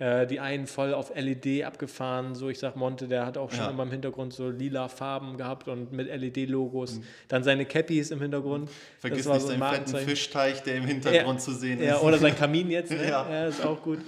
Äh, 0.04 0.28
die 0.28 0.42
einen 0.42 0.68
voll 0.68 0.94
auf 0.94 1.14
LED 1.16 1.64
abgefahren, 1.64 2.36
so 2.36 2.50
ich 2.50 2.60
sag 2.60 2.76
Monte, 2.76 3.08
der 3.08 3.26
hat 3.26 3.38
auch 3.38 3.52
schon 3.52 3.64
Ja. 3.64 3.70
immer 3.70 3.84
im 3.84 3.92
Hintergrund 3.92 4.34
so 4.34 4.50
lila 4.50 4.90
Farben 4.90 5.38
gehabt 5.38 5.70
und 5.70 5.94
mit 5.94 6.08
LED-Logos. 6.10 7.00
Dann 7.30 7.44
seine 7.46 7.66
Cappies 7.66 8.12
im 8.12 8.20
Hintergrund. 8.20 8.66
Mhm. 8.66 8.74
Vergiss 9.00 9.26
nicht 9.26 9.40
so 9.42 9.48
ein 9.54 9.60
seinen 9.60 9.86
fetten. 9.88 9.98
Fischteich, 10.10 10.62
der 10.64 10.76
im 10.76 10.84
Hintergrund 10.86 11.40
zu 11.40 11.54
sehen 11.54 11.80
ist. 11.80 11.86
Ja, 11.88 12.00
oder 12.02 12.18
sein 12.18 12.36
Kamin 12.36 12.70
jetzt, 12.70 12.92
ne? 12.92 12.98
Ja. 13.08 13.26
ja. 13.32 13.46
ist 13.48 13.66
auch 13.66 13.82
gut. 13.82 14.00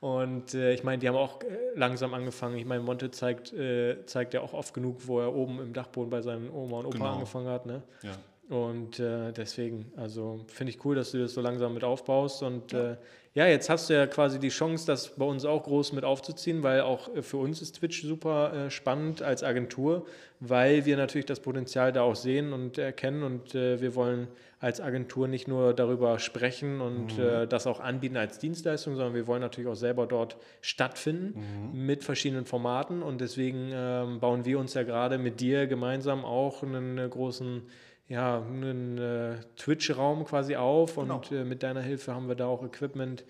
Und 0.00 0.54
äh, 0.54 0.74
ich 0.74 0.82
meine, 0.82 0.98
die 0.98 1.06
haben 1.08 1.14
auch 1.16 1.40
äh, 1.42 1.46
langsam 1.76 2.14
angefangen. 2.14 2.58
Ich 2.58 2.64
meine, 2.66 2.82
Monte 2.82 3.12
zeigt, 3.12 3.52
äh, 3.52 4.04
zeigt 4.06 4.34
ja 4.34 4.40
auch 4.40 4.54
oft 4.54 4.74
genug, 4.74 5.06
wo 5.06 5.20
er 5.20 5.32
oben 5.34 5.60
im 5.60 5.72
Dachboden 5.72 6.10
bei 6.10 6.20
seinen 6.20 6.50
Oma 6.50 6.78
und 6.80 6.86
Opa 6.86 6.96
Genau. 6.98 7.12
angefangen 7.14 7.46
hat. 7.48 7.64
Ne? 7.64 7.80
Ja. 8.02 8.56
Und 8.56 8.98
äh, 8.98 9.30
deswegen, 9.32 9.92
also 9.96 10.40
finde 10.48 10.72
ich 10.72 10.84
cool, 10.84 10.96
dass 10.96 11.12
du 11.12 11.18
das 11.20 11.32
so 11.32 11.40
langsam 11.40 11.74
mit 11.74 11.84
aufbaust. 11.84 12.42
Und 12.42 12.72
ja. 12.72 12.96
Äh, 13.34 13.38
ja, 13.40 13.46
jetzt 13.46 13.68
hast 13.68 13.90
du 13.90 13.94
ja 13.94 14.06
quasi 14.06 14.38
die 14.38 14.48
Chance, 14.48 14.86
das 14.86 15.16
bei 15.16 15.24
uns 15.24 15.44
auch 15.44 15.62
groß 15.64 15.92
mit 15.92 16.04
aufzuziehen, 16.04 16.62
weil 16.62 16.80
auch 16.82 17.14
äh, 17.14 17.22
für 17.22 17.36
uns 17.38 17.60
ist 17.62 17.76
Twitch 17.76 18.02
super 18.02 18.66
äh, 18.66 18.70
spannend 18.70 19.22
als 19.22 19.42
Agentur, 19.42 20.06
weil 20.40 20.84
wir 20.84 20.96
natürlich 20.96 21.26
das 21.26 21.40
Potenzial 21.40 21.92
da 21.92 22.02
auch 22.02 22.16
sehen 22.16 22.52
und 22.52 22.78
erkennen. 22.78 23.22
Und 23.22 23.54
äh, 23.54 23.80
wir 23.80 23.94
wollen 23.94 24.28
als 24.60 24.80
Agentur 24.80 25.28
nicht 25.28 25.46
nur 25.48 25.74
darüber 25.74 26.18
sprechen 26.18 26.80
und 26.80 27.18
Mhm. 27.18 27.22
äh, 27.24 27.46
das 27.46 27.66
auch 27.66 27.80
anbieten 27.80 28.16
als 28.16 28.38
Dienstleistung, 28.38 28.94
sondern 28.96 29.14
wir 29.14 29.26
wollen 29.26 29.40
natürlich 29.42 29.68
auch 29.68 29.74
selber 29.76 30.06
dort 30.06 30.36
stattfinden 30.60 31.72
Mhm. 31.72 31.86
mit 31.86 32.04
verschiedenen 32.04 32.44
Formaten. 32.46 33.02
Und 33.02 33.20
deswegen 33.20 33.70
ähm, 33.72 34.20
bauen 34.20 34.44
wir 34.44 34.58
uns 34.58 34.74
ja 34.74 34.82
gerade 34.84 35.18
mit 35.18 35.40
dir 35.40 35.66
gemeinsam 35.66 36.24
auch 36.24 36.62
einen 36.62 36.98
äh, 36.98 37.08
großen 37.08 37.62
ja, 38.08 38.38
einen 38.42 38.98
äh, 38.98 39.36
Twitch-Raum 39.56 40.24
quasi 40.24 40.56
auf 40.56 40.96
und 40.98 41.08
Genau. 41.08 41.42
äh, 41.42 41.44
mit 41.44 41.62
deiner 41.62 41.80
Hilfe 41.82 42.14
haben 42.14 42.28
wir 42.28 42.34
da 42.34 42.46
auch 42.46 42.62
Equipment 42.64 43.24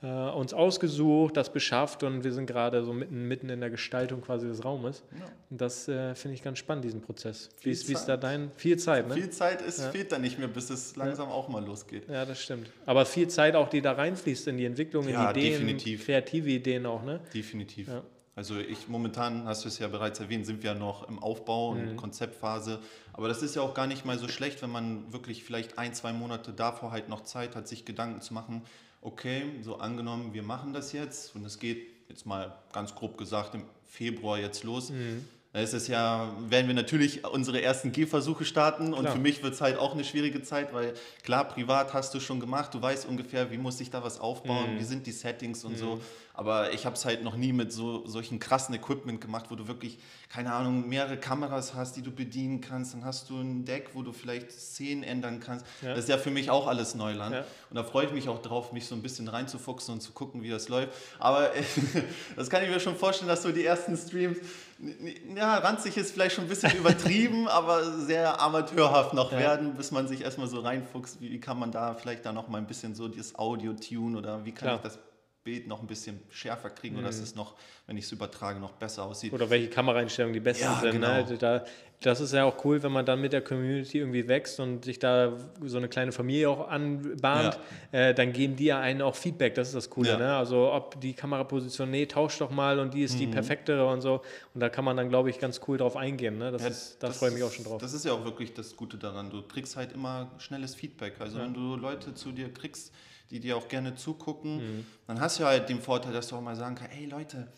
äh, 0.00 0.06
uns 0.06 0.54
ausgesucht, 0.54 1.36
das 1.36 1.52
beschafft 1.52 2.04
und 2.04 2.22
wir 2.22 2.32
sind 2.32 2.46
gerade 2.46 2.84
so 2.84 2.92
mitten, 2.92 3.26
mitten 3.26 3.48
in 3.48 3.58
der 3.58 3.70
Gestaltung 3.70 4.20
quasi 4.20 4.46
des 4.46 4.64
Raumes. 4.64 5.02
Und 5.50 5.60
das 5.60 5.88
äh, 5.88 6.14
finde 6.14 6.36
ich 6.36 6.42
ganz 6.44 6.58
spannend, 6.58 6.84
diesen 6.84 7.00
Prozess. 7.00 7.48
Wie 7.62 7.70
ist, 7.72 7.88
wie 7.88 7.94
ist 7.94 8.04
da 8.04 8.16
dein, 8.16 8.52
viel 8.54 8.76
Zeit, 8.76 9.08
ne? 9.08 9.14
Viel 9.14 9.30
Zeit 9.30 9.60
ist, 9.60 9.82
fehlt 9.86 10.12
da 10.12 10.18
nicht 10.20 10.38
mehr, 10.38 10.46
bis 10.46 10.70
es 10.70 10.94
langsam 10.94 11.28
auch 11.30 11.48
mal 11.48 11.64
losgeht. 11.64 12.08
Ja, 12.08 12.24
das 12.24 12.40
stimmt. 12.40 12.70
Aber 12.86 13.06
viel 13.06 13.26
Zeit 13.26 13.56
auch, 13.56 13.68
die 13.68 13.82
da 13.82 13.92
reinfließt 13.92 14.46
in 14.46 14.56
die 14.58 14.66
Entwicklung, 14.66 15.08
Ja, 15.08 15.30
in 15.30 15.34
die 15.34 15.40
Ideen, 15.40 15.60
definitiv. 15.62 16.04
kreative 16.04 16.50
Ideen 16.50 16.86
auch, 16.86 17.02
ne? 17.02 17.18
Definitiv. 17.34 17.88
Also 18.38 18.56
ich 18.56 18.86
momentan, 18.86 19.46
hast 19.46 19.64
du 19.64 19.68
es 19.68 19.80
ja 19.80 19.88
bereits 19.88 20.20
erwähnt, 20.20 20.46
sind 20.46 20.62
wir 20.62 20.74
noch 20.74 21.08
im 21.08 21.18
Aufbau 21.18 21.74
Mhm. 21.74 21.80
und 21.88 21.96
Konzeptphase. 21.96 22.78
Aber 23.12 23.26
das 23.26 23.42
ist 23.42 23.56
ja 23.56 23.62
auch 23.62 23.74
gar 23.74 23.88
nicht 23.88 24.04
mal 24.04 24.16
so 24.16 24.28
schlecht, 24.28 24.62
wenn 24.62 24.70
man 24.70 25.12
wirklich 25.12 25.42
vielleicht 25.42 25.76
ein, 25.76 25.92
zwei 25.92 26.12
Monate 26.12 26.52
davor 26.52 26.92
halt 26.92 27.08
noch 27.08 27.24
Zeit 27.24 27.56
hat, 27.56 27.66
sich 27.66 27.84
Gedanken 27.84 28.20
zu 28.20 28.32
machen, 28.34 28.62
okay, 29.02 29.42
so 29.62 29.78
angenommen, 29.78 30.34
wir 30.34 30.44
machen 30.44 30.72
das 30.72 30.92
jetzt 30.92 31.34
und 31.34 31.44
es 31.44 31.58
geht 31.58 31.84
jetzt 32.08 32.26
mal 32.26 32.54
ganz 32.72 32.94
grob 32.94 33.18
gesagt 33.18 33.56
im 33.56 33.64
Februar 33.88 34.38
jetzt 34.38 34.62
los. 34.62 34.90
Mhm. 34.90 35.24
Es 35.54 35.72
ist 35.72 35.88
ja, 35.88 36.30
werden 36.50 36.68
wir 36.68 36.74
natürlich 36.74 37.24
unsere 37.24 37.60
ersten 37.62 37.90
Gehversuche 37.90 38.44
starten 38.44 38.92
und 38.92 39.00
Klar. 39.00 39.14
für 39.14 39.18
mich 39.20 39.42
wird 39.42 39.54
es 39.54 39.60
halt 39.62 39.78
auch 39.78 39.94
eine 39.94 40.04
schwierige 40.04 40.42
Zeit, 40.42 40.72
weil 40.74 40.92
klar, 41.24 41.48
privat 41.48 41.92
hast 41.94 42.14
du 42.14 42.20
schon 42.20 42.38
gemacht, 42.38 42.74
du 42.74 42.82
weißt 42.82 43.08
ungefähr, 43.08 43.50
wie 43.50 43.56
muss 43.58 43.80
ich 43.80 43.90
da 43.90 44.04
was 44.04 44.20
aufbauen, 44.20 44.74
Mhm. 44.74 44.78
wie 44.78 44.84
sind 44.84 45.06
die 45.06 45.12
Settings 45.12 45.64
und 45.64 45.76
so, 45.78 46.00
aber 46.38 46.72
ich 46.72 46.86
habe 46.86 46.94
es 46.94 47.04
halt 47.04 47.24
noch 47.24 47.34
nie 47.36 47.52
mit 47.52 47.72
so 47.72 48.06
solchen 48.06 48.38
krassen 48.38 48.72
Equipment 48.72 49.20
gemacht, 49.20 49.46
wo 49.50 49.56
du 49.56 49.66
wirklich, 49.66 49.98
keine 50.28 50.52
Ahnung, 50.52 50.88
mehrere 50.88 51.16
Kameras 51.16 51.74
hast, 51.74 51.96
die 51.96 52.02
du 52.02 52.12
bedienen 52.12 52.60
kannst, 52.60 52.94
dann 52.94 53.04
hast 53.04 53.28
du 53.28 53.40
ein 53.40 53.64
Deck, 53.64 53.90
wo 53.94 54.02
du 54.02 54.12
vielleicht 54.12 54.52
Szenen 54.52 55.02
ändern 55.02 55.40
kannst. 55.40 55.66
Ja. 55.82 55.90
Das 55.90 56.00
ist 56.04 56.08
ja 56.08 56.16
für 56.16 56.30
mich 56.30 56.48
auch 56.48 56.68
alles 56.68 56.94
Neuland 56.94 57.34
Ja. 57.34 57.40
und 57.70 57.74
da 57.74 57.82
freue 57.82 58.06
ich 58.06 58.12
mich 58.12 58.28
auch 58.28 58.40
drauf, 58.40 58.72
mich 58.72 58.86
so 58.86 58.94
ein 58.94 59.02
bisschen 59.02 59.26
reinzufuchsen 59.26 59.94
und 59.94 60.00
zu 60.00 60.12
gucken, 60.12 60.42
wie 60.44 60.48
das 60.50 60.68
läuft, 60.68 60.90
aber 61.18 61.50
das 62.36 62.48
kann 62.48 62.62
ich 62.62 62.70
mir 62.70 62.78
schon 62.78 62.94
vorstellen, 62.94 63.28
dass 63.28 63.42
so 63.42 63.50
die 63.50 63.64
ersten 63.64 63.96
Streams 63.96 64.38
ja, 65.34 65.56
ranzig 65.58 65.96
ist 65.96 66.12
vielleicht 66.12 66.36
schon 66.36 66.44
ein 66.44 66.48
bisschen 66.48 66.70
übertrieben, 66.78 67.48
aber 67.48 67.98
sehr 67.98 68.40
amateurhaft 68.40 69.12
noch 69.12 69.32
Ja. 69.32 69.38
werden, 69.40 69.74
bis 69.74 69.90
man 69.90 70.06
sich 70.06 70.20
erstmal 70.22 70.46
so 70.46 70.60
reinfuchst, 70.60 71.20
wie, 71.20 71.40
kann 71.40 71.58
man 71.58 71.72
da 71.72 71.94
vielleicht 71.94 72.24
da 72.24 72.32
noch 72.32 72.46
mal 72.46 72.58
ein 72.58 72.66
bisschen 72.68 72.94
so 72.94 73.08
das 73.08 73.34
Audio 73.36 73.72
tun 73.72 74.14
oder 74.14 74.44
wie 74.44 74.52
kann 74.52 74.68
Klar. 74.68 74.76
ich 74.76 74.82
das 74.82 74.98
Bild 75.44 75.66
noch 75.66 75.80
ein 75.80 75.86
bisschen 75.86 76.20
schärfer 76.30 76.70
kriegen 76.70 76.96
oder 76.96 77.06
dass 77.06 77.18
es 77.18 77.34
noch, 77.34 77.54
wenn 77.86 77.96
ich 77.96 78.04
es 78.04 78.12
übertrage, 78.12 78.58
noch 78.60 78.72
besser 78.72 79.04
aussieht. 79.04 79.32
Oder 79.32 79.48
welche 79.48 79.70
Kameraeinstellungen 79.70 80.34
die 80.34 80.40
besten 80.40 80.64
Ja, 80.64 80.80
sind. 80.80 80.92
genau. 80.92 81.24
Ne? 81.24 81.38
Da, 81.38 81.64
das 82.00 82.20
ist 82.20 82.32
ja 82.32 82.44
auch 82.44 82.64
cool, 82.64 82.80
wenn 82.84 82.92
man 82.92 83.04
dann 83.04 83.20
mit 83.20 83.32
der 83.32 83.40
Community 83.42 83.98
irgendwie 83.98 84.28
wächst 84.28 84.60
und 84.60 84.84
sich 84.84 85.00
da 85.00 85.32
so 85.64 85.78
eine 85.78 85.88
kleine 85.88 86.12
Familie 86.12 86.48
auch 86.48 86.68
anbahnt, 86.68 87.58
äh, 87.90 88.14
dann 88.14 88.32
geben 88.32 88.54
die 88.54 88.66
ja 88.66 88.78
einen 88.80 89.02
auch 89.02 89.16
Feedback. 89.16 89.54
Das 89.56 89.68
ist 89.68 89.74
das 89.74 89.90
Coole. 89.90 90.10
Ja. 90.10 90.16
Ne? 90.18 90.36
Also 90.36 90.72
ob 90.72 91.00
die 91.00 91.12
Kameraposition, 91.12 91.90
nee, 91.90 92.06
tausch 92.06 92.38
doch 92.38 92.50
mal 92.50 92.78
und 92.78 92.94
die 92.94 93.02
ist 93.02 93.18
die 93.18 93.26
perfektere 93.26 93.84
und 93.88 94.00
so. 94.00 94.22
Und 94.54 94.60
da 94.60 94.68
kann 94.68 94.84
man 94.84 94.96
dann, 94.96 95.08
glaube 95.08 95.28
ich, 95.30 95.40
ganz 95.40 95.60
cool 95.66 95.76
drauf 95.78 95.96
eingehen. 95.96 96.38
Ne? 96.38 96.52
Das 96.52 96.62
Ja, 96.62 96.68
ist, 96.68 96.96
da 97.02 97.08
das 97.08 97.18
freue 97.18 97.30
ich 97.30 97.34
mich 97.34 97.42
auch 97.44 97.52
schon 97.52 97.64
drauf. 97.64 97.80
Das 97.80 97.92
ist 97.92 98.04
ja 98.04 98.12
auch 98.12 98.24
wirklich 98.24 98.54
das 98.54 98.76
Gute 98.76 98.96
daran. 98.96 99.30
Du 99.30 99.42
kriegst 99.42 99.74
halt 99.76 99.92
immer 99.92 100.30
schnelles 100.38 100.76
Feedback. 100.76 101.14
Also 101.18 101.38
wenn 101.40 101.52
du 101.52 101.74
Leute 101.74 102.14
zu 102.14 102.30
dir 102.30 102.52
kriegst, 102.52 102.92
die 103.30 103.40
dir 103.40 103.56
auch 103.56 103.66
gerne 103.68 103.94
zugucken, 103.96 104.56
Mhm. 104.58 104.86
dann 105.08 105.20
hast 105.20 105.40
du 105.40 105.44
halt 105.44 105.68
den 105.68 105.80
Vorteil, 105.80 106.12
dass 106.12 106.28
du 106.28 106.36
auch 106.36 106.40
mal 106.40 106.54
sagen 106.56 106.76
kannst, 106.76 106.94
hey 106.94 107.06
Leute, 107.06 107.48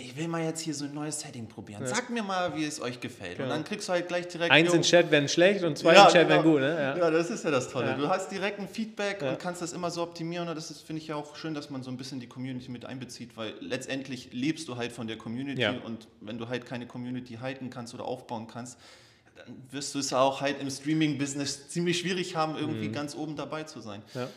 ich 0.00 0.16
will 0.16 0.28
mal 0.28 0.44
jetzt 0.44 0.60
hier 0.60 0.74
so 0.74 0.84
ein 0.84 0.94
neues 0.94 1.18
Setting 1.18 1.48
probieren. 1.48 1.84
Sagt 1.84 2.10
mir 2.10 2.22
mal, 2.22 2.54
wie 2.56 2.64
es 2.64 2.80
euch 2.80 3.00
gefällt. 3.00 3.32
Und 3.32 3.44
Genau. 3.46 3.48
dann 3.56 3.64
kriegst 3.64 3.88
du 3.88 3.92
halt 3.92 4.06
gleich 4.06 4.28
direkt... 4.28 4.52
Eins 4.52 4.72
in 4.72 4.82
Chat 4.82 5.10
wäre 5.10 5.28
schlecht 5.28 5.64
und 5.64 5.76
zwei 5.76 5.92
Ja, 5.94 6.06
in 6.06 6.12
Chat 6.12 6.28
genau. 6.28 6.42
gut. 6.44 6.60
Ne? 6.60 6.68
Ja. 6.72 6.96
Ja. 6.96 7.10
das 7.10 7.30
ist 7.30 7.42
ja 7.44 7.50
das 7.50 7.68
Tolle. 7.68 7.88
Ja. 7.88 7.96
Du 7.96 8.08
hast 8.08 8.30
direkt 8.30 8.60
ein 8.60 8.68
Feedback 8.68 9.20
Ja. 9.22 9.30
und 9.30 9.40
kannst 9.40 9.60
das 9.60 9.72
immer 9.72 9.90
so 9.90 10.00
optimieren. 10.02 10.48
Und 10.48 10.54
das 10.54 10.70
ist, 10.70 10.82
finde 10.82 11.02
ich 11.02 11.08
ja 11.08 11.16
auch 11.16 11.34
schön, 11.34 11.52
dass 11.52 11.68
man 11.68 11.82
so 11.82 11.90
ein 11.90 11.96
bisschen 11.96 12.20
die 12.20 12.28
Community 12.28 12.70
mit 12.70 12.84
einbezieht, 12.86 13.36
weil 13.36 13.54
letztendlich 13.60 14.28
lebst 14.32 14.68
du 14.68 14.76
halt 14.76 14.92
von 14.92 15.08
der 15.08 15.18
Community. 15.18 15.60
Ja. 15.62 15.72
Und 15.84 16.06
wenn 16.20 16.38
du 16.38 16.48
halt 16.48 16.64
keine 16.64 16.86
Community 16.86 17.34
halten 17.40 17.68
kannst 17.68 17.92
oder 17.92 18.04
aufbauen 18.04 18.46
kannst, 18.46 18.78
dann 19.34 19.56
wirst 19.72 19.96
du 19.96 19.98
es 19.98 20.12
auch 20.12 20.40
halt 20.40 20.60
im 20.60 20.70
Streaming-Business 20.70 21.70
ziemlich 21.70 21.98
schwierig 21.98 22.36
haben, 22.36 22.52
Mhm. 22.52 22.58
irgendwie 22.60 22.88
ganz 22.90 23.16
oben 23.16 23.34
dabei 23.34 23.64
zu 23.64 23.80
sein. 23.80 24.02
Ja. 24.14 24.28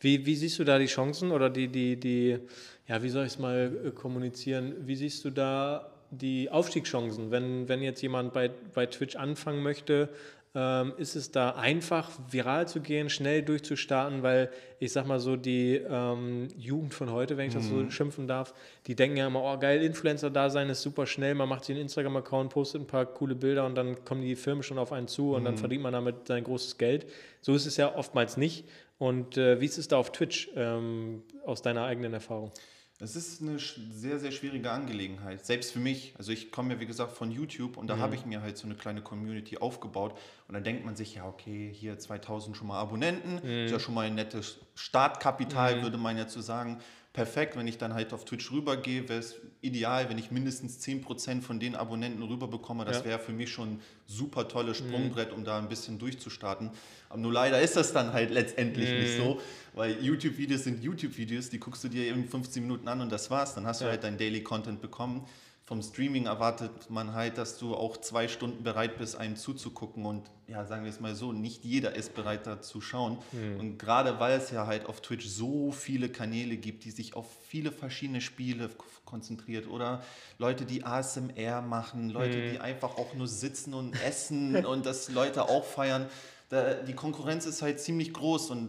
Wie, 0.00 0.26
wie 0.26 0.36
siehst 0.36 0.58
du 0.58 0.64
da 0.64 0.78
die 0.78 0.86
Chancen 0.86 1.32
oder 1.32 1.48
die, 1.48 1.68
die, 1.68 1.98
die 1.98 2.38
ja, 2.86 3.02
wie 3.02 3.08
soll 3.08 3.24
ich 3.24 3.32
es 3.32 3.38
mal 3.38 3.72
äh, 3.86 3.90
kommunizieren? 3.90 4.74
Wie 4.86 4.96
siehst 4.96 5.24
du 5.24 5.30
da 5.30 5.90
die 6.10 6.50
Aufstiegschancen, 6.50 7.30
wenn, 7.30 7.68
wenn 7.68 7.82
jetzt 7.82 8.02
jemand 8.02 8.32
bei, 8.32 8.50
bei 8.74 8.86
Twitch 8.86 9.16
anfangen 9.16 9.62
möchte? 9.62 10.10
Ähm, 10.56 10.92
ist 10.98 11.16
es 11.16 11.32
da 11.32 11.50
einfach, 11.50 12.12
viral 12.30 12.68
zu 12.68 12.80
gehen, 12.80 13.10
schnell 13.10 13.42
durchzustarten? 13.42 14.22
Weil 14.22 14.50
ich 14.78 14.92
sag 14.92 15.04
mal 15.06 15.18
so, 15.18 15.34
die 15.34 15.76
ähm, 15.76 16.46
Jugend 16.56 16.94
von 16.94 17.10
heute, 17.10 17.36
wenn 17.36 17.48
ich 17.48 17.54
das 17.54 17.68
so 17.68 17.90
schimpfen 17.90 18.28
darf, 18.28 18.54
die 18.86 18.94
denken 18.94 19.16
ja 19.16 19.26
immer, 19.26 19.42
oh 19.42 19.58
geil, 19.58 19.82
Influencer 19.82 20.30
da 20.30 20.50
sein 20.50 20.68
ist 20.68 20.82
super 20.82 21.06
schnell. 21.06 21.34
Man 21.34 21.48
macht 21.48 21.64
sich 21.64 21.74
einen 21.74 21.82
Instagram-Account, 21.82 22.52
postet 22.52 22.82
ein 22.82 22.86
paar 22.86 23.06
coole 23.06 23.34
Bilder 23.34 23.66
und 23.66 23.74
dann 23.74 24.04
kommen 24.04 24.22
die 24.22 24.36
Firmen 24.36 24.62
schon 24.62 24.78
auf 24.78 24.92
einen 24.92 25.08
zu 25.08 25.34
und 25.34 25.44
dann 25.44 25.56
verdient 25.56 25.82
man 25.82 25.92
damit 25.92 26.28
sein 26.28 26.44
großes 26.44 26.78
Geld. 26.78 27.06
So 27.40 27.54
ist 27.54 27.66
es 27.66 27.76
ja 27.76 27.96
oftmals 27.96 28.36
nicht. 28.36 28.64
Und 28.98 29.36
äh, 29.36 29.60
wie 29.60 29.64
ist 29.64 29.78
es 29.78 29.88
da 29.88 29.96
auf 29.96 30.12
Twitch 30.12 30.50
ähm, 30.54 31.24
aus 31.44 31.62
deiner 31.62 31.84
eigenen 31.84 32.12
Erfahrung? 32.12 32.52
Es 33.00 33.16
ist 33.16 33.42
eine 33.42 33.58
sehr, 33.58 34.20
sehr 34.20 34.30
schwierige 34.30 34.70
Angelegenheit. 34.70 35.44
Selbst 35.44 35.72
für 35.72 35.80
mich. 35.80 36.14
Also 36.16 36.30
ich 36.30 36.52
komme 36.52 36.74
ja, 36.74 36.80
wie 36.80 36.86
gesagt, 36.86 37.12
von 37.16 37.32
YouTube 37.32 37.76
und 37.76 37.88
da 37.88 37.98
habe 37.98 38.14
ich 38.14 38.24
mir 38.24 38.40
halt 38.40 38.56
so 38.56 38.66
eine 38.66 38.76
kleine 38.76 39.02
Community 39.02 39.58
aufgebaut. 39.58 40.16
Und 40.46 40.54
dann 40.54 40.62
denkt 40.62 40.84
man 40.84 40.94
sich, 40.94 41.16
ja, 41.16 41.26
okay, 41.26 41.72
hier 41.74 41.98
2000 41.98 42.56
schon 42.56 42.68
mal 42.68 42.78
Abonnenten. 42.78 43.38
Ist 43.38 43.72
ja 43.72 43.80
schon 43.80 43.94
mal 43.94 44.06
ein 44.06 44.14
nettes 44.14 44.58
Startkapital, 44.76 45.82
würde 45.82 45.98
man 45.98 46.16
ja 46.16 46.28
zu 46.28 46.40
sagen. 46.40 46.80
Perfekt, 47.14 47.56
wenn 47.56 47.68
ich 47.68 47.78
dann 47.78 47.94
halt 47.94 48.12
auf 48.12 48.24
Twitch 48.24 48.50
rübergehe, 48.50 49.08
wäre 49.08 49.20
es 49.20 49.36
ideal, 49.60 50.10
wenn 50.10 50.18
ich 50.18 50.32
mindestens 50.32 50.80
10% 50.80 51.42
von 51.42 51.60
den 51.60 51.76
Abonnenten 51.76 52.24
rüberbekomme. 52.24 52.84
Das 52.84 52.98
Ja. 52.98 53.04
wäre 53.04 53.18
für 53.20 53.30
mich 53.32 53.52
schon 53.52 53.74
ein 53.74 53.80
super 54.08 54.48
tolles 54.48 54.78
Sprungbrett, 54.78 55.30
um 55.32 55.44
da 55.44 55.56
ein 55.58 55.68
bisschen 55.68 56.00
durchzustarten. 56.00 56.70
Aber 57.08 57.20
nur 57.20 57.32
leider 57.32 57.60
ist 57.60 57.76
das 57.76 57.92
dann 57.92 58.12
halt 58.12 58.32
letztendlich 58.32 58.92
nicht 58.94 59.12
so, 59.16 59.40
weil 59.74 60.04
YouTube-Videos 60.04 60.64
sind 60.64 60.82
YouTube-Videos, 60.82 61.50
die 61.50 61.60
guckst 61.60 61.84
du 61.84 61.88
dir 61.88 62.04
eben 62.04 62.28
15 62.28 62.60
Minuten 62.64 62.88
an 62.88 63.00
und 63.00 63.12
das 63.12 63.30
war's. 63.30 63.54
Dann 63.54 63.64
hast 63.64 63.80
du 63.80 63.84
Ja. 63.84 63.92
halt 63.92 64.02
dein 64.02 64.18
Daily 64.18 64.42
Content 64.42 64.80
bekommen. 64.82 65.24
Vom 65.66 65.80
Streaming 65.80 66.26
erwartet 66.26 66.90
man 66.90 67.14
halt, 67.14 67.38
dass 67.38 67.56
du 67.56 67.74
auch 67.74 67.96
zwei 67.96 68.28
Stunden 68.28 68.62
bereit 68.62 68.98
bist, 68.98 69.16
einem 69.16 69.34
zuzugucken. 69.34 70.04
Und 70.04 70.30
ja, 70.46 70.66
sagen 70.66 70.84
wir 70.84 70.90
es 70.90 71.00
mal 71.00 71.14
so, 71.14 71.32
nicht 71.32 71.64
jeder 71.64 71.94
ist 71.94 72.14
bereit, 72.14 72.46
da 72.46 72.60
zu 72.60 72.82
schauen. 72.82 73.16
Und 73.58 73.78
gerade 73.78 74.20
weil 74.20 74.36
es 74.36 74.50
ja 74.50 74.66
halt 74.66 74.84
auf 74.84 75.00
Twitch 75.00 75.26
so 75.26 75.72
viele 75.72 76.10
Kanäle 76.10 76.58
gibt, 76.58 76.84
die 76.84 76.90
sich 76.90 77.16
auf 77.16 77.26
viele 77.48 77.72
verschiedene 77.72 78.20
Spiele 78.20 78.68
konzentriert 79.06 79.66
oder 79.66 80.02
Leute, 80.36 80.66
die 80.66 80.84
ASMR 80.84 81.62
machen, 81.62 82.10
Leute, 82.10 82.36
die 82.50 82.58
einfach 82.60 82.98
auch 82.98 83.14
nur 83.14 83.28
sitzen 83.28 83.72
und 83.72 83.94
essen 84.04 84.66
und 84.66 84.84
das 84.84 85.10
Leute 85.10 85.48
auch 85.48 85.64
feiern. 85.64 86.06
Da, 86.50 86.74
die 86.74 86.94
Konkurrenz 86.94 87.46
ist 87.46 87.62
halt 87.62 87.80
ziemlich 87.80 88.12
groß 88.12 88.50
und 88.50 88.68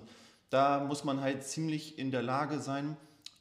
da 0.50 0.80
muss 0.80 1.04
man 1.04 1.20
halt 1.20 1.44
ziemlich 1.44 2.00
in 2.00 2.12
der 2.12 2.22
Lage 2.22 2.60
sein, 2.60 2.96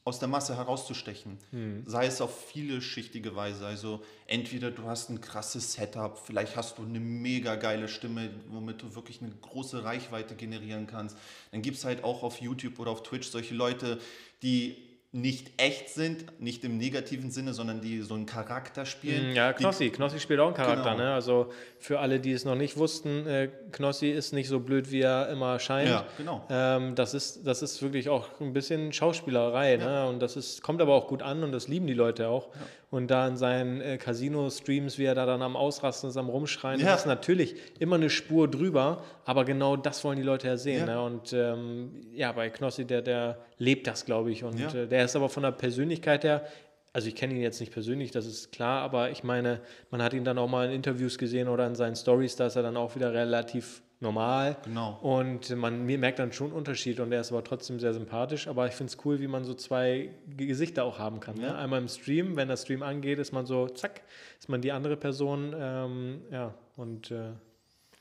aus 0.04 0.18
der 0.18 0.28
Masse 0.28 0.54
herauszustechen. 0.56 1.38
Sei 1.86 2.06
es 2.06 2.20
auf 2.20 2.46
viele 2.48 2.82
schichtige 2.82 3.34
Weise. 3.34 3.66
Also 3.66 4.02
entweder 4.26 4.70
du 4.70 4.84
hast 4.84 5.08
ein 5.08 5.22
krasses 5.22 5.72
Setup, 5.72 6.18
vielleicht 6.18 6.56
hast 6.56 6.76
du 6.76 6.82
eine 6.82 7.00
mega 7.00 7.56
geile 7.56 7.88
Stimme, 7.88 8.28
womit 8.50 8.82
du 8.82 8.94
wirklich 8.94 9.22
eine 9.22 9.30
große 9.30 9.82
Reichweite 9.82 10.34
generieren 10.34 10.86
kannst. 10.86 11.16
Dann 11.52 11.62
gibt 11.62 11.78
es 11.78 11.84
halt 11.86 12.04
auch 12.04 12.22
auf 12.22 12.40
YouTube 12.42 12.78
oder 12.78 12.90
auf 12.90 13.02
Twitch 13.02 13.28
solche 13.28 13.54
Leute, 13.54 13.98
die 14.42 14.76
nicht 15.14 15.52
echt 15.58 15.90
sind, 15.90 16.40
nicht 16.40 16.64
im 16.64 16.76
negativen 16.76 17.30
Sinne, 17.30 17.54
sondern 17.54 17.80
die 17.80 18.02
so 18.02 18.14
einen 18.14 18.26
Charakter 18.26 18.84
spielen. 18.84 19.32
Ja, 19.32 19.52
die, 19.52 19.62
Knossi. 19.62 19.90
Knossi 19.90 20.18
spielt 20.18 20.40
auch 20.40 20.48
einen 20.48 20.56
Charakter. 20.56 20.90
Genau. 20.90 21.04
Ne? 21.04 21.14
Also 21.14 21.52
für 21.78 22.00
alle, 22.00 22.18
die 22.18 22.32
es 22.32 22.44
noch 22.44 22.56
nicht 22.56 22.76
wussten, 22.76 23.24
äh, 23.24 23.48
Knossi 23.70 24.10
ist 24.10 24.32
nicht 24.32 24.48
so 24.48 24.58
blöd, 24.58 24.90
wie 24.90 25.02
er 25.02 25.28
immer 25.28 25.60
scheint. 25.60 25.88
Ja, 25.88 26.04
genau. 26.18 26.44
Ähm, 26.50 26.96
das, 26.96 27.14
ist, 27.14 27.46
das 27.46 27.62
ist 27.62 27.80
wirklich 27.80 28.08
auch 28.08 28.40
ein 28.40 28.52
bisschen 28.52 28.92
Schauspielerei. 28.92 29.76
Ne? 29.76 30.08
Und 30.08 30.18
das 30.18 30.34
ist, 30.34 30.62
kommt 30.62 30.82
aber 30.82 30.94
auch 30.94 31.06
gut 31.06 31.22
an 31.22 31.44
und 31.44 31.52
das 31.52 31.68
lieben 31.68 31.86
die 31.86 31.94
Leute 31.94 32.26
auch. 32.26 32.48
Und 32.94 33.08
da 33.10 33.26
in 33.26 33.36
seinen 33.36 33.80
äh, 33.80 33.98
Casino-Streams, 33.98 34.98
wie 34.98 35.04
er 35.04 35.16
da 35.16 35.26
dann 35.26 35.42
am 35.42 35.56
Ausrasten 35.56 36.10
ist, 36.10 36.16
am 36.16 36.28
Rumschreien, 36.28 36.78
Ja. 36.78 36.86
das 36.92 37.00
ist 37.00 37.06
natürlich 37.06 37.56
immer 37.80 37.96
eine 37.96 38.08
Spur 38.08 38.48
drüber, 38.48 39.02
aber 39.24 39.44
genau 39.44 39.74
das 39.76 40.04
wollen 40.04 40.16
die 40.16 40.22
Leute 40.22 40.46
ja 40.46 40.56
sehen. 40.56 40.86
Ja. 40.86 40.94
Ne? 40.94 41.02
Und 41.02 41.32
ähm, 41.32 41.90
ja, 42.12 42.30
bei 42.30 42.50
Knossi, 42.50 42.84
der, 42.84 43.02
der 43.02 43.38
lebt 43.58 43.88
das, 43.88 44.04
glaube 44.04 44.30
ich. 44.30 44.44
Und 44.44 44.60
Ja. 44.60 44.72
äh, 44.72 44.86
der 44.86 45.04
ist 45.06 45.16
aber 45.16 45.28
von 45.28 45.42
der 45.42 45.50
Persönlichkeit 45.50 46.22
her, 46.22 46.44
also 46.92 47.08
ich 47.08 47.16
kenne 47.16 47.34
ihn 47.34 47.40
jetzt 47.42 47.58
nicht 47.58 47.72
persönlich, 47.72 48.12
das 48.12 48.26
ist 48.26 48.52
klar, 48.52 48.82
aber 48.82 49.10
ich 49.10 49.24
meine, 49.24 49.60
man 49.90 50.00
hat 50.00 50.14
ihn 50.14 50.22
dann 50.22 50.38
auch 50.38 50.48
mal 50.48 50.68
in 50.68 50.72
Interviews 50.76 51.18
gesehen 51.18 51.48
oder 51.48 51.66
in 51.66 51.74
seinen 51.74 51.96
Stories, 51.96 52.36
da 52.36 52.46
ist 52.46 52.54
er 52.54 52.62
dann 52.62 52.76
auch 52.76 52.94
wieder 52.94 53.12
relativ 53.12 53.82
normal. 54.00 54.56
Genau. 54.64 54.98
Und 55.00 55.54
man 55.56 55.84
merkt 55.86 56.18
dann 56.18 56.32
schon 56.32 56.52
Unterschied 56.52 57.00
und 57.00 57.12
er 57.12 57.20
ist 57.20 57.32
aber 57.32 57.42
trotzdem 57.44 57.80
sehr 57.80 57.94
sympathisch. 57.94 58.48
Aber 58.48 58.66
ich 58.66 58.74
finde 58.74 58.92
es 58.92 59.04
cool, 59.04 59.20
wie 59.20 59.28
man 59.28 59.44
so 59.44 59.54
zwei 59.54 60.10
Gesichter 60.36 60.84
auch 60.84 60.98
haben 60.98 61.20
kann. 61.20 61.36
Ne? 61.36 61.46
Ja. 61.46 61.54
Einmal 61.56 61.80
im 61.80 61.88
Stream, 61.88 62.36
wenn 62.36 62.48
der 62.48 62.56
Stream 62.56 62.82
angeht, 62.82 63.18
ist 63.18 63.32
man 63.32 63.46
so, 63.46 63.68
zack, 63.68 64.02
ist 64.38 64.48
man 64.48 64.60
die 64.60 64.72
andere 64.72 64.96
Person. 64.96 65.54
Ähm, 65.56 66.22
ja, 66.30 66.54
und 66.76 67.10
äh, 67.10 67.30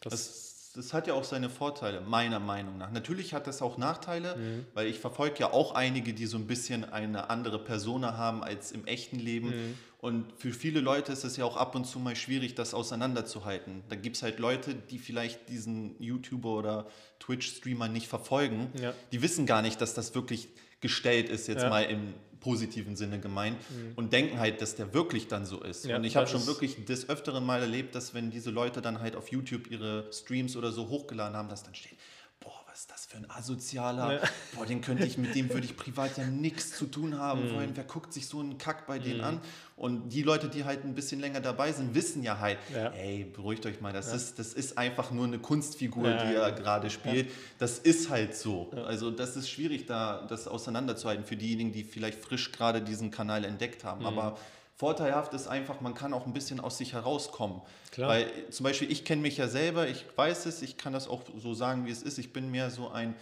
das, 0.01 0.11
Das, 0.11 0.71
das 0.75 0.93
hat 0.93 1.07
ja 1.07 1.13
auch 1.13 1.23
seine 1.23 1.49
Vorteile, 1.49 2.01
meiner 2.01 2.39
Meinung 2.39 2.77
nach. 2.79 2.91
Natürlich 2.91 3.33
hat 3.33 3.45
das 3.47 3.61
auch 3.61 3.77
Nachteile, 3.77 4.35
Mhm. 4.35 4.65
weil 4.73 4.87
ich 4.87 4.99
verfolge 4.99 5.35
ja 5.39 5.53
auch 5.53 5.75
einige, 5.75 6.13
die 6.13 6.25
so 6.25 6.37
ein 6.37 6.47
bisschen 6.47 6.83
eine 6.91 7.29
andere 7.29 7.59
Persona 7.63 8.17
haben 8.17 8.43
als 8.43 8.71
im 8.71 8.85
echten 8.85 9.19
Leben. 9.19 9.47
Mhm. 9.49 9.77
Und 10.03 10.25
für 10.35 10.51
viele 10.51 10.81
Leute 10.81 11.13
ist 11.13 11.23
es 11.23 11.37
ja 11.37 11.45
auch 11.45 11.55
ab 11.55 11.75
und 11.75 11.85
zu 11.85 11.97
mal 11.97 12.17
schwierig, 12.17 12.55
das 12.55 12.73
auseinanderzuhalten. 12.73 13.83
Da 13.87 13.95
gibt 13.95 14.17
es 14.17 14.21
halt 14.21 14.37
Leute, 14.37 14.75
die 14.75 14.99
vielleicht 14.99 15.47
diesen 15.47 15.95
YouTuber 16.03 16.49
oder 16.49 16.87
Twitch-Streamer 17.21 17.87
nicht 17.87 18.09
verfolgen. 18.09 18.69
Ja. 18.81 18.93
Die 19.13 19.21
wissen 19.21 19.45
gar 19.45 19.61
nicht, 19.61 19.79
dass 19.79 19.93
das 19.93 20.13
wirklich 20.13 20.49
gestellt 20.81 21.29
ist, 21.29 21.47
jetzt 21.47 21.63
Ja. 21.63 21.69
mal 21.69 21.83
im 21.83 22.13
positiven 22.41 22.97
Sinne 22.97 23.21
gemeint 23.21 23.55
und 23.95 24.11
denken 24.11 24.39
halt, 24.39 24.61
dass 24.61 24.75
der 24.75 24.93
wirklich 24.93 25.29
dann 25.29 25.45
so 25.45 25.63
ist. 25.63 25.85
Ja, 25.85 25.95
und 25.95 26.03
ich 26.03 26.17
habe 26.17 26.27
schon 26.27 26.45
wirklich 26.47 26.83
des 26.83 27.07
Öfteren 27.07 27.45
mal 27.45 27.61
erlebt, 27.61 27.95
dass 27.95 28.13
wenn 28.13 28.29
diese 28.29 28.49
Leute 28.51 28.81
dann 28.81 28.99
halt 28.99 29.15
auf 29.15 29.29
YouTube 29.29 29.71
ihre 29.71 30.11
Streams 30.11 30.57
oder 30.57 30.73
so 30.73 30.89
hochgeladen 30.89 31.37
haben, 31.37 31.47
dass 31.47 31.63
dann 31.63 31.75
steht, 31.75 31.97
boah, 32.41 32.59
was 32.67 32.81
ist 32.81 32.91
das 32.91 33.02
für 33.13 33.19
ein 33.19 33.29
Asozialer? 33.29 34.13
Ja. 34.13 34.29
Boah, 34.55 34.65
den 34.65 34.81
könnte 34.81 35.05
ich, 35.05 35.17
mit 35.17 35.35
dem 35.35 35.49
würde 35.49 35.65
ich 35.65 35.77
privat 35.77 36.17
ja 36.17 36.25
nichts 36.25 36.75
zu 36.75 36.85
tun 36.85 37.19
haben 37.19 37.45
mhm. 37.45 37.55
wollen. 37.55 37.71
Wer 37.75 37.83
guckt 37.83 38.11
sich 38.11 38.27
so 38.27 38.39
einen 38.39 38.57
Kack 38.57 38.87
bei 38.87 38.99
denen 38.99 39.19
mhm. 39.19 39.23
an? 39.23 39.41
Und 39.75 40.09
die 40.09 40.23
Leute, 40.23 40.49
die 40.49 40.65
halt 40.65 40.83
ein 40.83 40.95
bisschen 40.95 41.19
länger 41.19 41.39
dabei 41.39 41.71
sind, 41.71 41.93
wissen 41.95 42.23
ja 42.23 42.39
halt, 42.39 42.57
ja. 42.73 42.87
ey, 42.89 43.25
beruhigt 43.25 43.65
euch 43.65 43.81
mal, 43.81 43.93
das, 43.93 44.09
ja. 44.09 44.15
ist, 44.15 44.39
das 44.39 44.53
ist 44.53 44.77
einfach 44.77 45.11
nur 45.11 45.25
eine 45.25 45.39
Kunstfigur, 45.39 46.11
die 46.11 46.35
er 46.35 46.51
gerade 46.51 46.89
spielt. 46.89 47.29
Das 47.59 47.79
ist 47.79 48.09
halt 48.09 48.35
so. 48.35 48.71
Also 48.85 49.11
das 49.11 49.35
ist 49.35 49.49
schwierig, 49.49 49.85
da 49.85 50.25
das 50.27 50.47
auseinanderzuhalten 50.47 51.25
für 51.25 51.35
diejenigen, 51.35 51.71
die 51.71 51.83
vielleicht 51.83 52.23
frisch 52.23 52.51
gerade 52.51 52.81
diesen 52.81 53.11
Kanal 53.11 53.45
entdeckt 53.45 53.83
haben. 53.83 54.01
Mhm. 54.01 54.07
Aber 54.07 54.37
Vorteilhaft 54.83 55.33
ist 55.33 55.47
einfach, 55.47 55.79
man 55.79 55.93
kann 55.93 56.13
auch 56.13 56.25
ein 56.25 56.33
bisschen 56.33 56.59
aus 56.59 56.77
sich 56.77 56.91
herauskommen. 56.91 57.61
Klar. 57.91 58.09
Weil 58.09 58.49
zum 58.49 58.65
Beispiel, 58.65 58.91
ich 58.91 59.05
kenne 59.05 59.21
mich 59.21 59.37
ja 59.37 59.47
selber, 59.47 59.87
ich 59.87 60.03
weiß 60.17 60.45
es, 60.45 60.61
ich 60.61 60.75
kann 60.75 60.91
das 60.91 61.07
auch 61.07 61.21
so 61.37 61.53
sagen, 61.53 61.85
wie 61.85 61.89
es 61.89 62.03
ist. 62.03 62.17
Ich 62.17 62.33
bin 62.33 62.51
mehr 62.51 62.69
so 62.69 62.89
ein 62.89 63.15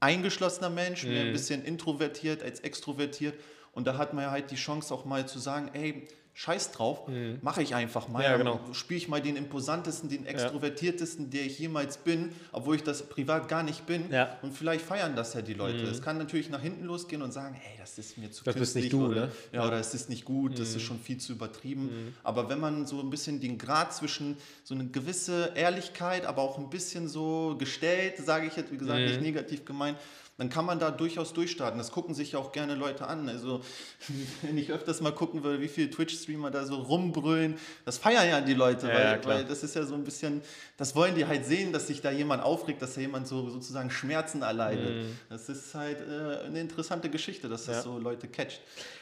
eingeschlossener 0.00 0.70
Mensch, 0.70 1.04
mhm. 1.04 1.10
mehr 1.10 1.20
ein 1.20 1.28
mhm. 1.28 1.32
bisschen 1.34 1.64
introvertiert 1.64 2.42
als 2.42 2.58
extrovertiert. 2.58 3.38
Und 3.74 3.86
da 3.86 3.96
hat 3.96 4.12
man 4.12 4.24
ja 4.24 4.32
halt 4.32 4.50
die 4.50 4.56
Chance 4.56 4.92
auch 4.92 5.04
mal 5.04 5.28
zu 5.28 5.38
sagen, 5.38 5.70
ey, 5.72 6.08
Scheiß 6.38 6.70
drauf, 6.70 7.08
mhm. 7.08 7.40
mache 7.42 7.64
ich 7.64 7.74
einfach 7.74 8.06
mal. 8.06 8.22
Ja, 8.22 8.36
genau. 8.36 8.60
Spiele 8.70 8.98
ich 8.98 9.08
mal 9.08 9.20
den 9.20 9.34
imposantesten, 9.34 10.08
den 10.08 10.24
extrovertiertesten, 10.24 11.24
ja. 11.24 11.30
der 11.32 11.46
ich 11.46 11.58
jemals 11.58 11.98
bin, 11.98 12.30
obwohl 12.52 12.76
ich 12.76 12.84
das 12.84 13.08
privat 13.08 13.48
gar 13.48 13.64
nicht 13.64 13.86
bin. 13.86 14.08
Ja. 14.12 14.38
Und 14.42 14.54
vielleicht 14.54 14.84
feiern 14.84 15.16
das 15.16 15.34
ja 15.34 15.42
die 15.42 15.54
Leute. 15.54 15.82
Mhm. 15.82 15.90
Es 15.90 16.00
kann 16.00 16.16
natürlich 16.16 16.48
nach 16.48 16.62
hinten 16.62 16.84
losgehen 16.84 17.22
und 17.22 17.32
sagen, 17.32 17.56
hey, 17.58 17.76
das 17.80 17.98
ist 17.98 18.16
mir 18.18 18.30
zu 18.30 18.44
das 18.44 18.54
künstlich. 18.54 18.84
Ist 18.84 18.92
nicht 18.92 19.02
du, 19.02 19.06
oder, 19.08 19.26
ne? 19.26 19.32
ja, 19.50 19.66
oder 19.66 19.80
es 19.80 19.92
ist 19.94 20.08
nicht 20.10 20.24
gut, 20.24 20.52
mhm. 20.52 20.54
das 20.54 20.68
ist 20.68 20.76
mhm. 20.76 20.80
schon 20.80 21.00
viel 21.00 21.18
zu 21.18 21.32
übertrieben. 21.32 21.86
Mhm. 21.86 22.14
Aber 22.22 22.48
wenn 22.48 22.60
man 22.60 22.86
so 22.86 23.00
ein 23.00 23.10
bisschen 23.10 23.40
den 23.40 23.58
Grad 23.58 23.92
zwischen 23.92 24.36
so 24.62 24.76
eine 24.76 24.86
gewisse 24.86 25.50
Ehrlichkeit, 25.56 26.24
aber 26.24 26.42
auch 26.42 26.56
ein 26.56 26.70
bisschen 26.70 27.08
so 27.08 27.56
gestellt, 27.58 28.16
sage 28.18 28.46
ich 28.46 28.54
jetzt, 28.54 28.70
wie 28.70 28.78
gesagt, 28.78 29.00
nicht 29.00 29.22
negativ 29.22 29.64
gemeint, 29.64 29.98
dann 30.38 30.48
kann 30.48 30.64
man 30.64 30.78
da 30.78 30.92
durchaus 30.92 31.32
durchstarten. 31.32 31.78
Das 31.78 31.90
gucken 31.90 32.14
sich 32.14 32.32
ja 32.32 32.38
auch 32.38 32.52
gerne 32.52 32.76
Leute 32.76 33.06
an. 33.08 33.28
Also, 33.28 33.60
wenn 34.42 34.56
ich 34.56 34.70
öfters 34.70 35.00
mal 35.00 35.12
gucken 35.12 35.42
würde, 35.42 35.60
wie 35.60 35.68
viele 35.68 35.90
Twitch-Streamer 35.90 36.52
da 36.52 36.64
so 36.64 36.76
rumbrüllen, 36.76 37.58
das 37.84 37.98
feiern 37.98 38.28
ja 38.28 38.40
die 38.40 38.54
Leute, 38.54 38.86
ja, 38.86 38.94
weil, 38.94 39.04
ja, 39.04 39.24
weil, 39.24 39.44
das 39.44 39.64
ist 39.64 39.74
ja 39.74 39.84
so 39.84 39.94
ein 39.94 40.04
bisschen, 40.04 40.40
das 40.76 40.94
wollen 40.94 41.16
die 41.16 41.26
halt 41.26 41.44
sehen, 41.44 41.72
dass 41.72 41.88
sich 41.88 42.00
da 42.00 42.12
jemand 42.12 42.42
aufregt, 42.42 42.80
dass 42.80 42.94
da 42.94 43.00
jemand 43.00 43.26
so 43.26 43.50
sozusagen 43.50 43.90
Schmerzen 43.90 44.42
erleidet. 44.42 45.04
Mhm. 45.04 45.18
Das 45.28 45.48
ist 45.48 45.74
halt 45.74 46.00
äh, 46.00 46.46
eine 46.46 46.60
interessante 46.60 47.10
Geschichte, 47.10 47.48
dass 47.48 47.66
das 47.66 47.76
ja. 47.76 47.82
so 47.82 47.98
Leute 47.98 48.28
catcht. 48.28 48.60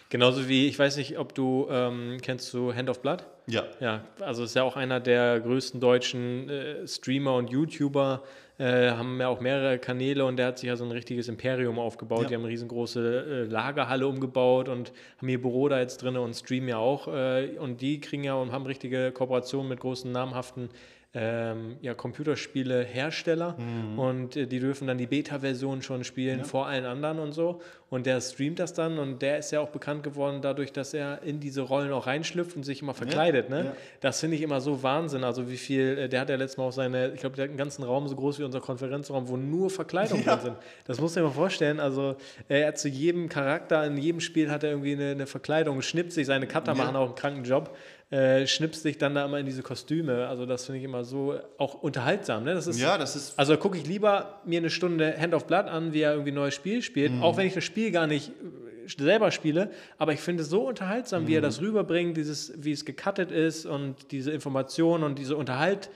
Genauso 0.09 0.49
wie, 0.49 0.69
ich 0.69 0.79
weiß 0.79 0.97
nicht, 0.99 1.19
ob 1.19 1.35
du 1.35 1.67
ähm, 1.71 2.19
kennst 2.23 2.53
du 2.55 2.73
Hand 2.73 2.89
of 2.89 3.01
Blood? 3.01 3.25
Ja. 3.47 3.65
Ja, 3.81 4.05
also 4.21 4.45
ist 4.45 4.55
ja 4.55 4.63
auch 4.63 4.77
einer 4.77 5.01
der 5.01 5.41
größten 5.41 5.81
deutschen 5.81 6.49
äh, 6.49 6.87
Streamer 6.87 7.35
und 7.35 7.51
YouTuber, 7.51 8.23
äh, 8.59 8.91
haben 8.91 9.21
ja 9.21 9.29
auch 9.29 9.41
mehrere 9.41 9.79
Kanäle 9.79 10.25
und 10.25 10.37
der 10.37 10.47
hat 10.47 10.59
sich 10.59 10.69
ja 10.69 10.77
so 10.77 10.85
ein 10.85 10.91
richtiges 10.91 11.29
Imperium 11.29 11.79
aufgebaut. 11.79 12.23
Ja. 12.23 12.29
Die 12.29 12.35
haben 12.35 12.43
eine 12.43 12.51
riesengroße 12.51 13.47
äh, 13.49 13.53
Lagerhalle 13.53 14.07
umgebaut 14.07 14.69
und 14.69 14.93
haben 15.19 15.29
ihr 15.29 15.41
Büro 15.41 15.69
da 15.69 15.79
jetzt 15.79 16.03
drin 16.03 16.17
und 16.17 16.35
streamen 16.35 16.69
ja 16.69 16.79
auch. 16.79 17.09
Äh, 17.09 17.59
und 17.59 17.81
die 17.83 18.01
kriegen 18.01 18.25
ja 18.25 18.35
und 18.35 18.53
haben 18.53 18.65
richtige 18.65 19.13
Kooperationen 19.13 19.69
mit 19.69 19.81
großen 19.81 20.11
namhaften 20.11 20.71
ähm, 21.15 21.79
ja, 21.81 21.95
Computerspiele-Hersteller 21.95 23.57
mhm. 23.59 23.99
und 23.99 24.37
äh, 24.37 24.47
die 24.47 24.61
dürfen 24.61 24.87
dann 24.87 24.99
die 24.99 25.07
Beta-Version 25.07 25.81
schon 25.81 26.05
spielen 26.05 26.41
ja. 26.41 26.45
vor 26.45 26.67
allen 26.67 26.85
anderen 26.85 27.19
und 27.19 27.33
so. 27.33 27.61
Und 27.89 28.05
der 28.05 28.21
streamt 28.21 28.59
das 28.59 28.75
dann 28.75 28.99
und 28.99 29.23
der 29.23 29.39
ist 29.39 29.53
ja 29.53 29.61
auch 29.61 29.69
bekannt 29.71 30.03
geworden 30.03 30.41
dadurch, 30.43 30.73
dass 30.73 30.93
er 30.93 31.23
in 31.23 31.39
diese 31.39 31.63
Rollen 31.63 31.93
auch 31.93 32.07
reinschlüpft 32.07 32.57
und 32.57 32.65
sich 32.65 32.83
immer 32.83 32.95
verkleidet. 32.95 33.49
Ja. 33.49 33.57
Ne? 33.57 33.65
Ja. 33.67 33.77
Das 34.01 34.21
finde 34.21 34.37
ich 34.37 34.43
immer 34.43 34.61
so 34.61 34.83
Wahnsinn. 34.83 35.25
Also 35.25 35.49
wie 35.49 35.57
viel, 35.57 35.97
äh, 35.97 36.09
der 36.09 36.21
hat 36.21 36.29
ja 36.29 36.37
letztes 36.37 36.59
Mal 36.59 36.65
auch 36.65 36.73
seine, 36.73 37.13
ich 37.13 37.21
glaube, 37.21 37.37
der 37.37 37.45
hat 37.45 37.51
einen 37.51 37.59
ganzen 37.59 37.85
Raum 37.85 38.09
so 38.09 38.17
groß 38.17 38.41
wie 38.41 38.43
unser 38.43 38.61
Konferenzraum, 38.61 39.29
wo 39.29 39.37
nur 39.37 39.71
Verkleidungen 39.71 40.25
drin 40.25 40.41
sind. 40.43 40.57
Das 40.85 41.01
muss 41.01 41.15
man 41.15 41.25
sich 41.25 41.35
mal 41.35 41.41
vorstellen. 41.41 41.81
Also 41.81 42.17
er 42.49 42.69
hat 42.69 42.79
zu 42.79 42.89
jedem 42.89 43.29
Charakter, 43.31 43.87
in 43.87 43.97
jedem 43.97 44.21
Spiel 44.21 44.51
hat 44.51 44.65
er 44.65 44.71
irgendwie 44.71 44.93
eine, 44.93 45.13
eine 45.13 45.27
Verkleidung, 45.27 45.81
schnippt 45.81 46.13
sich, 46.13 46.27
seine 46.27 46.47
Cutter 46.47 46.75
machen 46.75 46.97
auch 46.97 47.07
einen 47.07 47.15
kranken 47.15 47.45
Job 47.45 47.75
äh, 48.11 48.47
schnipst 48.47 48.83
sich 48.83 48.99
dann 48.99 49.17
da 49.17 49.25
immer 49.25 49.41
in 49.41 49.47
diese 49.47 49.63
Kostüme. 49.63 50.29
Also 50.29 50.47
das 50.47 50.67
finde 50.67 50.79
ich 50.79 50.85
immer 50.85 51.03
so 51.03 51.39
auch 51.59 51.75
unterhaltsam. 51.75 52.45
Ne? 52.45 52.55
Das 52.55 52.69
ist, 52.69 52.79
ja, 52.79 52.99
das 52.99 53.17
ist. 53.17 53.37
Also 53.37 53.57
gucke 53.57 53.77
ich 53.77 53.87
lieber 53.87 54.41
mir 54.45 54.61
eine 54.61 54.71
Stunde 54.71 55.17
Hand 55.19 55.35
of 55.35 55.47
Blood 55.47 55.67
an, 55.67 55.93
wie 55.93 56.03
er 56.03 56.13
irgendwie 56.13 56.31
ein 56.31 56.37
neues 56.37 56.55
Spiel 56.55 56.83
spielt, 56.83 57.13
mhm. 57.13 57.23
auch 57.23 57.37
wenn 57.37 57.47
ich 57.47 57.55
das 57.55 57.65
Spiel 57.65 57.91
gar 57.91 58.07
nicht 58.07 58.29
äh, 58.29 59.03
selber 59.03 59.33
spiele, 59.33 59.71
aber 59.99 60.13
ich 60.13 60.21
finde 60.21 60.45
es 60.45 60.49
so 60.49 60.69
unterhaltsam, 60.69 61.25
mhm. 61.25 61.27
wie 61.27 61.35
er 61.35 61.41
mhm. 61.41 61.47
das 61.47 61.61
rüberbringt, 61.61 62.17
dieses, 62.17 62.53
wie 62.57 62.71
es 62.71 62.85
gecuttet 62.85 63.33
ist 63.33 63.67
und 63.67 64.13
diese 64.13 64.31
Informationen 64.31 65.03
und 65.03 65.19
diese 65.19 65.37
Unterhalt, 65.37 65.91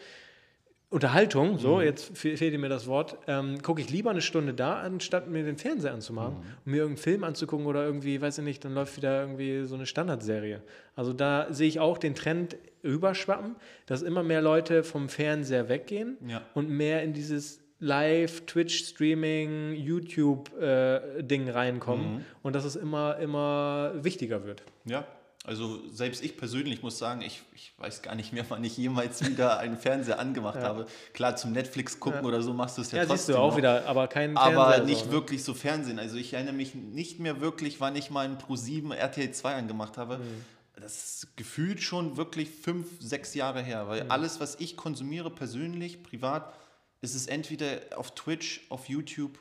Unterhaltung, 0.91 1.57
so, 1.59 1.77
mhm. 1.77 1.83
jetzt 1.83 2.19
fehlt 2.19 2.59
mir 2.59 2.69
das 2.69 2.89
Wort, 2.89 3.17
ähm, 3.29 3.63
gucke 3.63 3.81
ich 3.81 3.91
lieber 3.91 4.11
eine 4.11 4.21
Stunde 4.21 4.55
da, 4.55 4.81
anstatt 4.81 5.29
mir 5.29 5.45
den 5.45 5.57
Fernseher 5.57 5.95
anzumachen 5.95 6.35
mhm. 6.35 6.41
und 6.65 6.73
mir 6.73 6.79
irgendeinen 6.79 7.03
Film 7.03 7.23
anzugucken 7.23 7.67
oder 7.67 7.85
irgendwie, 7.85 8.21
weiß 8.21 8.39
ich 8.39 8.45
nicht, 8.45 8.65
dann 8.65 8.75
läuft 8.75 8.97
wieder 8.97 9.21
irgendwie 9.21 9.63
so 9.67 9.77
eine 9.77 9.87
Standardserie. 9.87 10.63
Also 10.97 11.13
da 11.13 11.47
sehe 11.51 11.69
ich 11.69 11.79
auch 11.79 11.97
den 11.97 12.17
Trend 12.17 12.57
überschwappen, 12.83 13.55
dass 13.87 14.03
immer 14.03 14.25
mehr 14.25 14.43
Leute 14.43 14.83
vom 14.83 15.09
Fernseher 15.09 15.69
weggehen 15.69 16.17
ja. 16.27 16.43
und 16.55 16.69
mehr 16.69 17.05
in 17.05 17.13
dieses 17.13 17.61
Live, 17.79 18.47
Twitch-Streaming, 18.47 19.75
YouTube-Ding 19.75 21.47
äh, 21.47 21.51
reinkommen 21.53 22.15
mhm. 22.15 22.25
und 22.43 22.57
dass 22.57 22.65
es 22.65 22.75
immer, 22.75 23.17
immer 23.19 23.93
wichtiger 23.95 24.45
wird. 24.45 24.65
Ja, 24.87 25.07
also 25.51 25.81
selbst 25.89 26.23
ich 26.23 26.37
persönlich 26.37 26.81
muss 26.81 26.97
sagen, 26.97 27.23
ich, 27.23 27.43
ich 27.57 27.73
weiß 27.77 28.03
gar 28.03 28.15
nicht 28.15 28.33
mehr, 28.33 28.45
wann 28.51 28.63
ich 28.63 28.77
jemals 28.77 29.27
wieder 29.27 29.59
einen 29.59 29.77
Fernseher 29.77 30.21
angemacht 30.21 30.61
ja. 30.61 30.63
habe. 30.63 30.87
Klar, 31.13 31.35
zum 31.35 31.51
Netflix 31.51 31.99
gucken 31.99 32.21
ja. 32.21 32.29
oder 32.29 32.41
so 32.41 32.55
machst 32.55 32.79
du 32.79 32.83
es 32.83 32.93
ja, 32.93 32.99
ja 32.99 33.05
trotzdem. 33.05 33.15
Ja, 33.15 33.19
siehst 33.19 33.29
du 33.31 33.37
auch 33.37 33.51
noch. 33.51 33.57
wieder, 33.57 33.85
aber 33.87 34.07
kein 34.07 34.37
Fernseher. 34.37 34.61
Aber 34.61 34.85
nicht 34.85 35.07
so, 35.07 35.11
wirklich 35.11 35.43
so 35.43 35.53
Fernsehen. 35.53 35.99
Also 35.99 36.17
ich 36.19 36.35
erinnere 36.35 36.55
mich 36.55 36.77
nicht 36.77 37.19
mehr 37.19 37.41
wirklich, 37.41 37.81
wann 37.81 37.97
ich 37.97 38.11
mal 38.11 38.27
einen 38.27 38.39
Pro7 38.39 38.95
RTL 38.95 39.33
2 39.33 39.55
angemacht 39.57 39.99
habe. 39.99 40.19
Mhm. 40.19 40.45
Das 40.81 41.17
ist 41.17 41.37
gefühlt 41.37 41.83
schon 41.83 42.17
wirklich 42.17 42.49
fünf, 42.49 42.87
sechs 43.01 43.35
Jahre 43.35 43.61
her, 43.61 43.89
weil 43.89 44.05
mhm. 44.05 44.11
alles, 44.13 44.39
was 44.39 44.55
ich 44.61 44.77
konsumiere, 44.77 45.31
persönlich, 45.31 46.05
privat, 46.05 46.55
ist 47.01 47.17
es 47.17 47.27
entweder 47.27 47.81
auf 47.97 48.15
Twitch, 48.15 48.61
auf 48.69 48.89
YouTube 48.89 49.37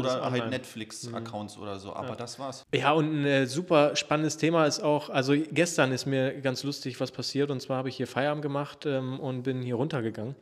oder 0.00 0.30
halt 0.30 0.50
Netflix-Accounts 0.50 1.56
mhm. 1.56 1.62
oder 1.62 1.78
so, 1.78 1.92
aber 1.94 2.10
ja. 2.10 2.16
das 2.16 2.38
war's. 2.38 2.64
Ja, 2.74 2.92
und 2.92 3.22
ein 3.22 3.24
äh, 3.24 3.46
super 3.46 3.96
spannendes 3.96 4.36
Thema 4.36 4.66
ist 4.66 4.80
auch, 4.80 5.10
also 5.10 5.34
gestern 5.50 5.92
ist 5.92 6.06
mir 6.06 6.40
ganz 6.40 6.62
lustig 6.64 7.00
was 7.00 7.10
passiert 7.10 7.50
und 7.50 7.60
zwar 7.60 7.78
habe 7.78 7.88
ich 7.88 7.96
hier 7.96 8.06
Feierabend 8.06 8.42
gemacht 8.42 8.86
ähm, 8.86 9.20
und 9.20 9.42
bin 9.42 9.62
hier 9.62 9.76
runtergegangen 9.76 10.34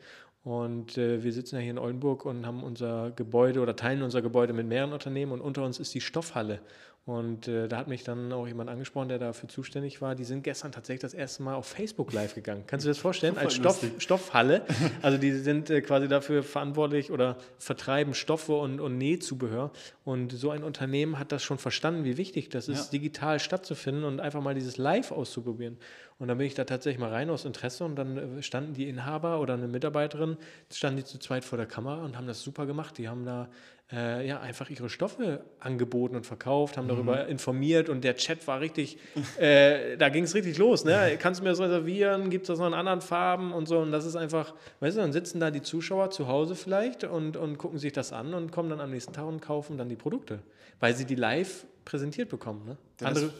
und 0.42 0.96
äh, 0.96 1.22
wir 1.22 1.32
sitzen 1.32 1.56
ja 1.56 1.60
hier 1.60 1.72
in 1.72 1.78
Oldenburg 1.78 2.24
und 2.24 2.46
haben 2.46 2.62
unser 2.62 3.10
Gebäude 3.10 3.60
oder 3.60 3.76
teilen 3.76 4.02
unser 4.02 4.22
Gebäude 4.22 4.54
mit 4.54 4.66
mehreren 4.66 4.92
Unternehmen 4.92 5.32
und 5.32 5.40
unter 5.42 5.62
uns 5.64 5.78
ist 5.78 5.92
die 5.94 6.00
Stoffhalle. 6.00 6.60
Und 7.06 7.48
äh, 7.48 7.66
da 7.66 7.78
hat 7.78 7.88
mich 7.88 8.04
dann 8.04 8.32
auch 8.32 8.46
jemand 8.46 8.68
angesprochen, 8.68 9.08
der 9.08 9.18
dafür 9.18 9.48
zuständig 9.48 10.02
war. 10.02 10.14
Die 10.14 10.24
sind 10.24 10.42
gestern 10.44 10.70
tatsächlich 10.70 11.00
das 11.00 11.14
erste 11.14 11.42
Mal 11.42 11.54
auf 11.54 11.66
Facebook 11.66 12.12
live 12.12 12.34
gegangen. 12.34 12.64
Kannst 12.66 12.84
du 12.84 12.88
dir 12.88 12.92
das 12.92 12.98
vorstellen? 12.98 13.38
Als 13.38 13.54
Stoff, 13.54 13.84
Stoffhalle. 13.98 14.64
Also 15.02 15.18
die 15.18 15.32
sind 15.32 15.70
äh, 15.70 15.80
quasi 15.80 16.08
dafür 16.08 16.42
verantwortlich 16.42 17.10
oder 17.10 17.36
vertreiben 17.58 18.12
Stoffe 18.12 18.52
und, 18.54 18.80
und 18.80 18.98
Nähzubehör. 18.98 19.70
Und 20.04 20.32
so 20.32 20.50
ein 20.50 20.62
Unternehmen 20.62 21.18
hat 21.18 21.32
das 21.32 21.42
schon 21.42 21.58
verstanden, 21.58 22.04
wie 22.04 22.16
wichtig 22.16 22.48
das 22.50 22.68
ist, 22.68 22.92
ja. 22.92 22.98
digital 22.98 23.40
stattzufinden 23.40 24.04
und 24.04 24.20
einfach 24.20 24.42
mal 24.42 24.54
dieses 24.54 24.76
Live 24.76 25.10
auszuprobieren. 25.10 25.78
Und 26.18 26.28
dann 26.28 26.36
bin 26.36 26.46
ich 26.46 26.54
da 26.54 26.64
tatsächlich 26.64 27.00
mal 27.00 27.10
rein 27.10 27.30
aus 27.30 27.46
Interesse 27.46 27.84
und 27.84 27.96
dann 27.96 28.38
äh, 28.38 28.42
standen 28.42 28.74
die 28.74 28.88
Inhaber 28.88 29.40
oder 29.40 29.54
eine 29.54 29.68
Mitarbeiterin, 29.68 30.36
standen 30.70 30.98
die 30.98 31.04
zu 31.04 31.18
zweit 31.18 31.44
vor 31.44 31.56
der 31.56 31.66
Kamera 31.66 32.04
und 32.04 32.16
haben 32.16 32.26
das 32.26 32.42
super 32.42 32.66
gemacht. 32.66 32.98
Die 32.98 33.08
haben 33.08 33.24
da 33.24 33.48
äh, 33.92 34.26
ja, 34.26 34.40
einfach 34.40 34.70
ihre 34.70 34.88
Stoffe 34.88 35.40
angeboten 35.58 36.16
und 36.16 36.26
verkauft, 36.26 36.76
haben 36.76 36.88
darüber 36.88 37.24
mhm. 37.24 37.30
informiert 37.30 37.88
und 37.88 38.04
der 38.04 38.16
Chat 38.16 38.46
war 38.46 38.60
richtig, 38.60 38.98
äh, 39.38 39.96
da 39.96 40.08
ging 40.08 40.24
es 40.24 40.34
richtig 40.34 40.58
los. 40.58 40.84
Ne? 40.84 41.16
Kannst 41.18 41.40
du 41.40 41.44
mir 41.44 41.50
das 41.50 41.60
reservieren? 41.60 42.30
Gibt 42.30 42.44
es 42.44 42.48
das 42.48 42.58
noch 42.58 42.68
in 42.68 42.74
anderen 42.74 43.00
Farben 43.00 43.52
und 43.52 43.66
so? 43.66 43.78
Und 43.78 43.90
das 43.90 44.06
ist 44.06 44.16
einfach, 44.16 44.54
weißt 44.80 44.96
du, 44.96 45.00
dann 45.00 45.12
sitzen 45.12 45.40
da 45.40 45.50
die 45.50 45.62
Zuschauer 45.62 46.10
zu 46.10 46.28
Hause 46.28 46.54
vielleicht 46.54 47.04
und, 47.04 47.36
und 47.36 47.58
gucken 47.58 47.78
sich 47.78 47.92
das 47.92 48.12
an 48.12 48.34
und 48.34 48.52
kommen 48.52 48.70
dann 48.70 48.80
am 48.80 48.90
nächsten 48.90 49.12
Tag 49.12 49.26
und 49.26 49.40
kaufen 49.40 49.76
dann 49.76 49.88
die 49.88 49.96
Produkte, 49.96 50.40
weil 50.78 50.94
sie 50.94 51.04
die 51.04 51.16
live 51.16 51.66
präsentiert 51.84 52.28
bekommen. 52.28 52.64
Ne? 52.66 52.76
Andere, 53.02 53.32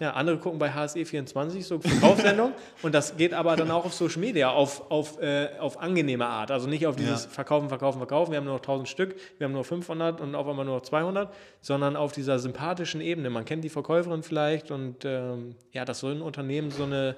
ja, 0.00 0.12
andere 0.12 0.38
gucken 0.38 0.58
bei 0.58 0.72
HSE24 0.72 1.62
so 1.62 1.80
Verkaufssendung 1.80 2.52
und 2.82 2.94
das 2.94 3.16
geht 3.16 3.32
aber 3.32 3.56
dann 3.56 3.70
auch 3.70 3.84
auf 3.84 3.94
Social 3.94 4.20
Media 4.20 4.50
auf, 4.50 4.90
auf, 4.90 5.20
äh, 5.20 5.50
auf 5.58 5.80
angenehme 5.80 6.26
Art. 6.26 6.50
Also 6.50 6.68
nicht 6.68 6.86
auf 6.86 6.96
dieses 6.96 7.24
ja. 7.24 7.30
Verkaufen, 7.30 7.68
Verkaufen, 7.68 7.98
Verkaufen. 7.98 8.32
Wir 8.32 8.38
haben 8.38 8.44
nur 8.44 8.54
noch 8.54 8.60
1000 8.60 8.88
Stück, 8.88 9.14
wir 9.38 9.46
haben 9.46 9.52
nur 9.52 9.64
500 9.64 10.20
und 10.20 10.34
auf 10.34 10.48
einmal 10.48 10.64
nur 10.64 10.76
noch 10.76 10.82
200, 10.82 11.32
sondern 11.60 11.96
auf 11.96 12.12
dieser 12.12 12.38
sympathischen 12.38 13.00
Ebene. 13.00 13.30
Man 13.30 13.44
kennt 13.44 13.62
die 13.64 13.68
Verkäuferin 13.68 14.22
vielleicht 14.22 14.70
und 14.70 15.04
ähm, 15.04 15.54
ja, 15.72 15.84
dass 15.84 16.00
so 16.00 16.08
ein 16.08 16.22
Unternehmen 16.22 16.70
so 16.70 16.84
eine 16.84 17.16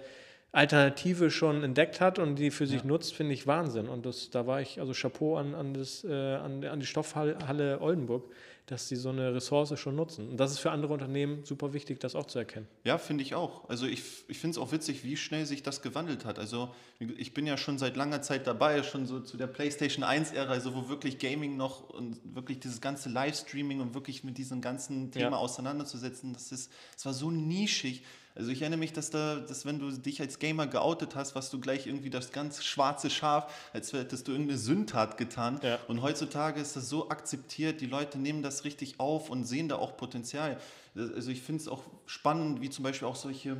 Alternative 0.52 1.30
schon 1.30 1.62
entdeckt 1.62 2.00
hat 2.00 2.18
und 2.18 2.36
die 2.36 2.50
für 2.50 2.66
sich 2.66 2.82
nutzt, 2.82 3.14
finde 3.14 3.34
ich 3.34 3.46
Wahnsinn. 3.46 3.88
Und 3.88 4.06
das, 4.06 4.30
da 4.30 4.46
war 4.46 4.60
ich, 4.60 4.80
also 4.80 4.92
Chapeau 4.94 5.36
an, 5.36 5.54
an, 5.54 5.74
das, 5.74 6.02
äh, 6.04 6.12
an, 6.12 6.64
an 6.64 6.80
die 6.80 6.86
Stoffhalle 6.86 7.78
Oldenburg, 7.80 8.24
dass 8.66 8.88
sie 8.88 8.96
so 8.96 9.10
eine 9.10 9.32
Ressource 9.32 9.78
schon 9.78 9.94
nutzen. 9.94 10.28
Und 10.28 10.38
das 10.38 10.50
ist 10.50 10.58
für 10.58 10.72
andere 10.72 10.92
Unternehmen 10.92 11.44
super 11.44 11.72
wichtig, 11.72 12.00
das 12.00 12.16
auch 12.16 12.26
zu 12.26 12.38
erkennen. 12.40 12.66
Ja, 12.84 12.98
finde 12.98 13.22
ich 13.22 13.34
auch. 13.36 13.68
Also 13.68 13.86
ich, 13.86 14.02
ich 14.26 14.38
finde 14.38 14.56
es 14.56 14.58
auch 14.58 14.72
witzig, 14.72 15.04
wie 15.04 15.16
schnell 15.16 15.46
sich 15.46 15.62
das 15.62 15.82
gewandelt 15.82 16.24
hat. 16.24 16.38
Also 16.40 16.74
ich 16.98 17.32
bin 17.32 17.46
ja 17.46 17.56
schon 17.56 17.78
seit 17.78 17.96
langer 17.96 18.22
Zeit 18.22 18.46
dabei, 18.46 18.82
schon 18.82 19.06
so 19.06 19.20
zu 19.20 19.36
der 19.36 19.46
PlayStation 19.46 20.04
1-Ära, 20.04 20.50
also 20.50 20.74
wo 20.74 20.88
wirklich 20.88 21.18
Gaming 21.18 21.56
noch 21.56 21.88
und 21.90 22.18
wirklich 22.24 22.58
dieses 22.58 22.80
ganze 22.80 23.08
Livestreaming 23.08 23.80
und 23.80 23.94
wirklich 23.94 24.24
mit 24.24 24.36
diesem 24.36 24.60
ganzen 24.60 25.12
Thema 25.12 25.30
Ja. 25.30 25.36
auseinanderzusetzen, 25.36 26.32
das 26.32 26.50
ist, 26.50 26.72
es 26.96 27.06
war 27.06 27.14
so 27.14 27.30
nischig. 27.30 28.02
Also 28.36 28.50
ich 28.50 28.60
erinnere 28.60 28.78
mich, 28.78 28.92
dass 28.92 29.08
da, 29.08 29.36
dass 29.36 29.64
wenn 29.64 29.78
du 29.78 29.90
dich 29.90 30.20
als 30.20 30.38
Gamer 30.38 30.66
geoutet 30.66 31.14
hast, 31.14 31.34
was 31.34 31.50
du 31.50 31.58
gleich 31.58 31.86
irgendwie 31.86 32.10
das 32.10 32.32
ganz 32.32 32.62
schwarze 32.62 33.08
Schaf, 33.08 33.52
als 33.72 33.92
hättest 33.94 34.28
du 34.28 34.32
irgendeine 34.32 34.58
Sündtat 34.58 35.16
getan. 35.16 35.58
Ja. 35.62 35.78
Und 35.88 36.02
heutzutage 36.02 36.60
ist 36.60 36.76
das 36.76 36.90
so 36.90 37.08
akzeptiert, 37.08 37.80
die 37.80 37.86
Leute 37.86 38.18
nehmen 38.18 38.42
das 38.42 38.64
richtig 38.64 39.00
auf 39.00 39.30
und 39.30 39.44
sehen 39.44 39.70
da 39.70 39.76
auch 39.76 39.96
Potenzial. 39.96 40.58
Also 40.94 41.30
ich 41.30 41.40
finde 41.40 41.62
es 41.62 41.68
auch 41.68 41.82
spannend, 42.04 42.60
wie 42.60 42.68
zum 42.68 42.82
Beispiel 42.82 43.08
auch 43.08 43.16
solche 43.16 43.56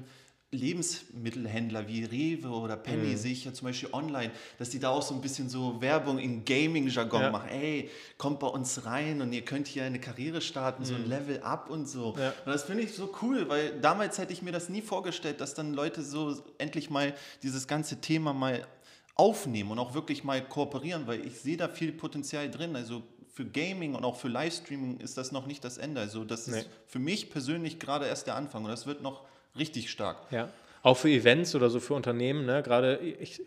Lebensmittelhändler 0.53 1.89
wie 1.89 2.05
Rewe 2.05 2.49
oder 2.49 2.77
Penny 2.77 3.13
Mhm. 3.13 3.17
sehe 3.17 3.33
ich 3.33 3.45
ja 3.45 3.53
zum 3.53 3.67
Beispiel 3.67 3.89
online, 3.93 4.31
dass 4.59 4.71
die 4.71 4.79
da 4.79 4.91
auch 4.91 5.03
so 5.03 5.15
ein 5.15 5.21
bisschen 5.21 5.49
so 5.49 5.81
Werbung 5.81 6.19
in 6.19 6.45
Gaming-Jargon 6.45 7.21
Ja. 7.23 7.31
machen. 7.31 7.49
Ey, 7.51 7.91
kommt 8.19 8.41
bei 8.41 8.47
uns 8.47 8.85
rein 8.85 9.21
und 9.21 9.33
ihr 9.33 9.43
könnt 9.43 9.67
hier 9.67 9.85
eine 9.85 10.01
Karriere 10.01 10.41
starten, 10.41 10.85
so 10.85 10.95
ein 10.95 11.07
Level 11.09 11.41
up 11.43 11.69
und 11.71 11.89
so. 11.89 12.13
Mhm. 12.13 12.21
Ja. 12.21 12.29
Und 12.45 12.53
das 12.53 12.65
finde 12.65 12.83
ich 12.85 12.95
so 12.95 13.13
cool, 13.23 13.49
weil 13.49 13.81
damals 13.81 14.19
hätte 14.19 14.33
ich 14.33 14.43
mir 14.43 14.53
das 14.53 14.69
nie 14.69 14.83
vorgestellt, 14.83 15.41
dass 15.41 15.55
dann 15.55 15.75
Leute 15.75 16.03
so 16.03 16.37
endlich 16.59 16.91
mal 16.91 17.15
dieses 17.43 17.67
ganze 17.67 18.01
Thema 18.01 18.33
mal 18.33 18.67
aufnehmen 19.15 19.71
und 19.71 19.79
auch 19.79 19.95
wirklich 19.95 20.25
mal 20.25 20.43
kooperieren, 20.47 21.07
weil 21.07 21.27
ich 21.27 21.41
sehe 21.41 21.57
da 21.57 21.69
viel 21.69 21.93
Potenzial 21.93 22.51
drin. 22.51 22.77
Also 22.77 23.03
für 23.33 23.45
Gaming 23.47 23.95
und 23.95 24.05
auch 24.05 24.17
für 24.17 24.29
Livestreaming 24.29 25.01
ist 25.01 25.17
das 25.17 25.33
noch 25.33 25.47
nicht 25.47 25.65
das 25.65 25.77
Ende. 25.79 26.01
Also 26.01 26.25
das 26.25 26.47
Nee. 26.47 26.61
ist 26.61 26.69
für 26.87 26.99
mich 26.99 27.31
persönlich 27.31 27.79
gerade 27.79 28.07
erst 28.07 28.27
der 28.27 28.35
Anfang 28.35 28.65
und 28.65 28.71
das 28.71 28.87
wird 28.87 29.03
noch 29.03 29.25
richtig 29.59 29.90
stark. 29.90 30.16
Ja. 30.31 30.49
Auch 30.83 30.97
für 30.97 31.09
Events 31.09 31.55
oder 31.55 31.71
so 31.71 31.81
für 31.81 31.95
Unternehmen, 31.95 32.47
ne? 32.47 32.62
Gerade 32.62 32.99
ich, 32.99 33.40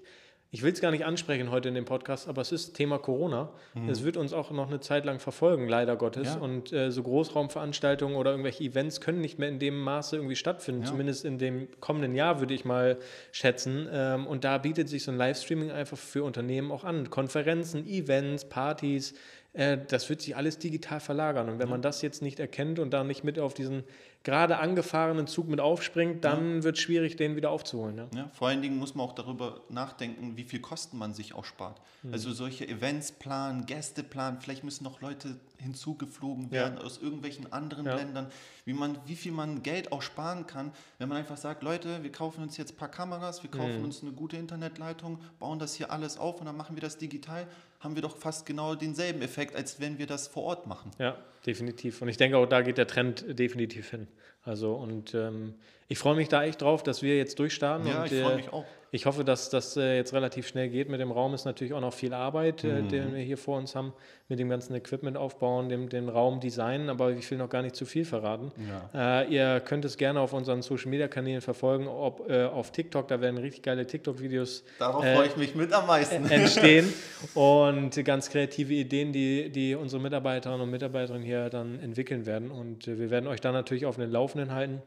ich 0.52 0.64
will 0.64 0.74
es 0.74 0.82
gar 0.82 0.90
nicht 0.90 1.06
ansprechen 1.06 1.52
heute 1.52 1.70
in 1.70 1.76
dem 1.76 1.86
Podcast, 1.86 2.28
aber 2.28 2.42
es 2.42 2.52
ist 2.52 2.74
Thema 2.74 2.98
Corona. 2.98 3.50
Es 3.88 4.04
wird 4.04 4.18
uns 4.18 4.34
auch 4.34 4.50
noch 4.50 4.68
eine 4.68 4.80
Zeit 4.80 5.06
lang 5.06 5.20
verfolgen, 5.20 5.70
leider 5.70 5.96
Gottes. 5.96 6.36
Mhm. 6.36 6.40
Ja. 6.40 6.44
Und 6.44 6.74
äh, 6.74 6.92
so 6.92 7.04
Großraumveranstaltungen 7.04 8.18
oder 8.18 8.32
irgendwelche 8.32 8.64
Events 8.64 9.00
können 9.00 9.22
nicht 9.22 9.38
mehr 9.38 9.48
in 9.48 9.60
dem 9.60 9.80
Maße 9.80 10.16
irgendwie 10.16 10.36
stattfinden. 10.36 10.86
Zumindest 10.86 11.24
in 11.24 11.38
dem 11.38 11.68
kommenden 11.80 12.16
Jahr 12.16 12.40
würde 12.40 12.56
ich 12.56 12.66
mal 12.66 12.98
schätzen. 13.32 13.88
Ähm, 13.92 14.26
und 14.26 14.44
da 14.44 14.58
bietet 14.58 14.90
sich 14.90 15.04
so 15.04 15.12
ein 15.12 15.18
Livestreaming 15.18 15.70
einfach 15.70 15.98
für 15.98 16.24
Unternehmen 16.24 16.72
auch 16.72 16.84
an. 16.84 17.12
Konferenzen, 17.12 17.86
Events, 17.86 18.50
Partys. 18.50 19.14
Äh, 19.60 19.78
Das 19.88 20.10
wird 20.10 20.22
sich 20.22 20.36
alles 20.36 20.58
digital 20.58 21.00
verlagern. 21.00 21.50
Und 21.50 21.60
wenn 21.60 21.70
man 21.70 21.82
das 21.82 22.02
jetzt 22.02 22.22
nicht 22.22 22.40
erkennt 22.40 22.80
und 22.80 22.92
da 22.92 23.04
nicht 23.04 23.24
mit 23.24 23.40
auf 23.40 23.54
diesen 23.54 23.84
gerade 24.24 24.58
angefahrenen 24.58 25.28
Zug 25.28 25.48
mit 25.48 25.60
aufspringt, 25.60 26.24
dann 26.24 26.64
wird 26.64 26.78
es 26.78 26.82
schwierig, 26.82 27.16
den 27.16 27.36
wieder 27.36 27.52
aufzuholen. 27.52 27.98
Ja? 27.98 28.08
Ja, 28.16 28.28
vor 28.34 28.48
allen 28.50 28.62
Dingen 28.62 28.78
muss 28.78 28.96
man 28.96 29.06
auch 29.06 29.14
darüber 29.14 29.62
nachdenken, 29.70 30.36
wie 30.36 30.44
viel 30.44 30.60
Kosten 30.60 30.98
man 30.98 31.14
sich 31.14 31.34
auch 31.34 31.46
spart. 31.46 31.82
Mhm. 32.04 32.14
Also 32.14 32.32
solche 32.32 32.68
Events 32.68 33.12
planen, 33.12 33.66
Gäste 33.66 34.04
planen, 34.04 34.40
vielleicht 34.42 34.64
müssen 34.64 34.84
noch 34.84 35.02
Leute 35.02 35.36
hinzugeflogen 35.60 36.46
Ja. 36.46 36.52
werden 36.64 36.78
aus 36.80 36.98
irgendwelchen 37.02 37.52
anderen 37.54 37.86
Ja. 37.86 37.96
Ländern, 37.96 38.28
wie, 38.66 38.74
man, 38.74 38.98
wie 39.06 39.16
viel 39.16 39.32
man 39.32 39.64
Geld 39.64 39.92
auch 39.92 40.02
sparen 40.02 40.48
kann, 40.48 40.72
wenn 40.98 41.10
man 41.10 41.18
einfach 41.18 41.38
sagt, 41.38 41.64
Leute, 41.64 42.04
wir 42.04 42.12
kaufen 42.12 42.44
uns 42.44 42.58
jetzt 42.58 42.74
ein 42.74 42.78
paar 42.78 42.90
Kameras, 42.90 43.44
wir 43.44 43.50
Mhm. 43.50 43.58
kaufen 43.58 43.84
uns 43.84 44.02
eine 44.02 44.12
gute 44.12 44.38
Internetleitung, 44.38 45.20
bauen 45.40 45.60
das 45.60 45.76
hier 45.76 45.92
alles 45.92 46.18
auf 46.18 46.40
und 46.40 46.46
dann 46.46 46.58
machen 46.58 46.76
wir 46.76 46.82
das 46.82 46.98
digital, 46.98 47.48
haben 47.80 47.96
wir 47.96 48.02
doch 48.02 48.18
fast 48.18 48.46
genau 48.46 48.76
denselben 48.76 49.22
Effekt, 49.22 49.56
als 49.56 49.80
wenn 49.80 49.98
wir 49.98 50.08
das 50.08 50.28
vor 50.28 50.44
Ort 50.44 50.68
machen. 50.68 50.92
Ja, 50.98 51.16
definitiv. 51.46 52.02
Und 52.02 52.10
ich 52.10 52.18
denke 52.18 52.38
auch, 52.38 52.46
da 52.46 52.62
geht 52.62 52.78
der 52.78 52.88
Trend 52.88 53.26
definitiv 53.40 53.90
hin. 53.90 54.08
Also 54.50 54.74
und 54.74 55.14
ähm, 55.14 55.54
ich 55.88 55.98
freue 56.00 56.16
mich 56.16 56.28
da 56.28 56.44
echt 56.44 56.62
drauf, 56.62 56.84
dass 56.84 57.02
wir 57.02 57.18
jetzt 57.18 57.38
durchstarten. 57.40 57.88
Ja, 57.88 58.02
und, 58.04 58.12
ich 58.12 58.22
freue 58.22 58.34
äh, 58.34 58.36
mich 58.38 58.54
auch. 58.54 58.66
Ich 58.92 59.06
hoffe, 59.06 59.24
dass 59.24 59.52
das 59.52 59.78
äh, 59.78 59.98
jetzt 59.98 60.14
relativ 60.16 60.48
schnell 60.48 60.68
geht. 60.68 60.90
Mit 60.90 61.00
dem 61.00 61.12
Raum 61.12 61.36
ist 61.36 61.46
natürlich 61.46 61.74
auch 61.74 61.80
noch 61.82 61.94
viel 61.94 62.12
Arbeit, 62.12 62.64
äh, 62.64 62.82
Mhm. 62.82 62.90
den 62.90 63.14
wir 63.14 63.22
hier 63.22 63.38
vor 63.38 63.60
uns 63.60 63.76
haben, 63.76 63.94
mit 64.30 64.40
dem 64.40 64.50
ganzen 64.50 64.74
Equipment 64.74 65.16
aufbauen, 65.16 65.70
dem, 65.70 65.90
den 65.90 66.10
Raum 66.10 66.40
designen, 66.40 66.90
aber 66.90 67.12
ich 67.12 67.30
will 67.30 67.38
noch 67.38 67.50
gar 67.50 67.62
nicht 67.62 67.76
zu 67.76 67.86
viel 67.86 68.04
verraten. 68.04 68.52
Äh, 68.96 69.32
ihr 69.32 69.60
könnt 69.60 69.86
es 69.86 69.96
gerne 69.98 70.20
auf 70.20 70.34
unseren 70.34 70.64
Social 70.64 70.90
Media 70.90 71.08
Kanälen 71.08 71.42
verfolgen, 71.42 71.88
ob 71.88 72.30
auf 72.32 72.72
TikTok, 72.72 73.08
da 73.08 73.22
werden 73.22 73.38
richtig 73.38 73.62
geile 73.64 73.86
TikTok-Videos 73.86 74.64
Darauf 74.80 75.04
freue 75.04 75.28
ich 75.28 75.38
mich 75.38 75.54
mit 75.56 75.72
am 75.74 75.86
meisten. 75.88 76.26
entstehen 76.30 76.92
und 77.36 78.04
ganz 78.06 78.30
kreative 78.30 78.74
Ideen, 78.74 79.12
die, 79.12 79.50
die 79.50 79.76
unsere 79.76 80.02
Mitarbeiterinnen 80.02 80.62
und 80.62 80.70
Mitarbeiterinnen 80.70 81.24
hier 81.26 81.50
dann 81.50 81.80
entwickeln 81.80 82.26
werden. 82.26 82.50
Und 82.52 82.88
wir 82.88 83.10
werden 83.10 83.28
euch 83.28 83.42
dann 83.42 83.54
natürlich 83.54 83.86
auf 83.86 83.98
den 83.98 84.12
Laufenden 84.12 84.39
halten, 84.54 84.82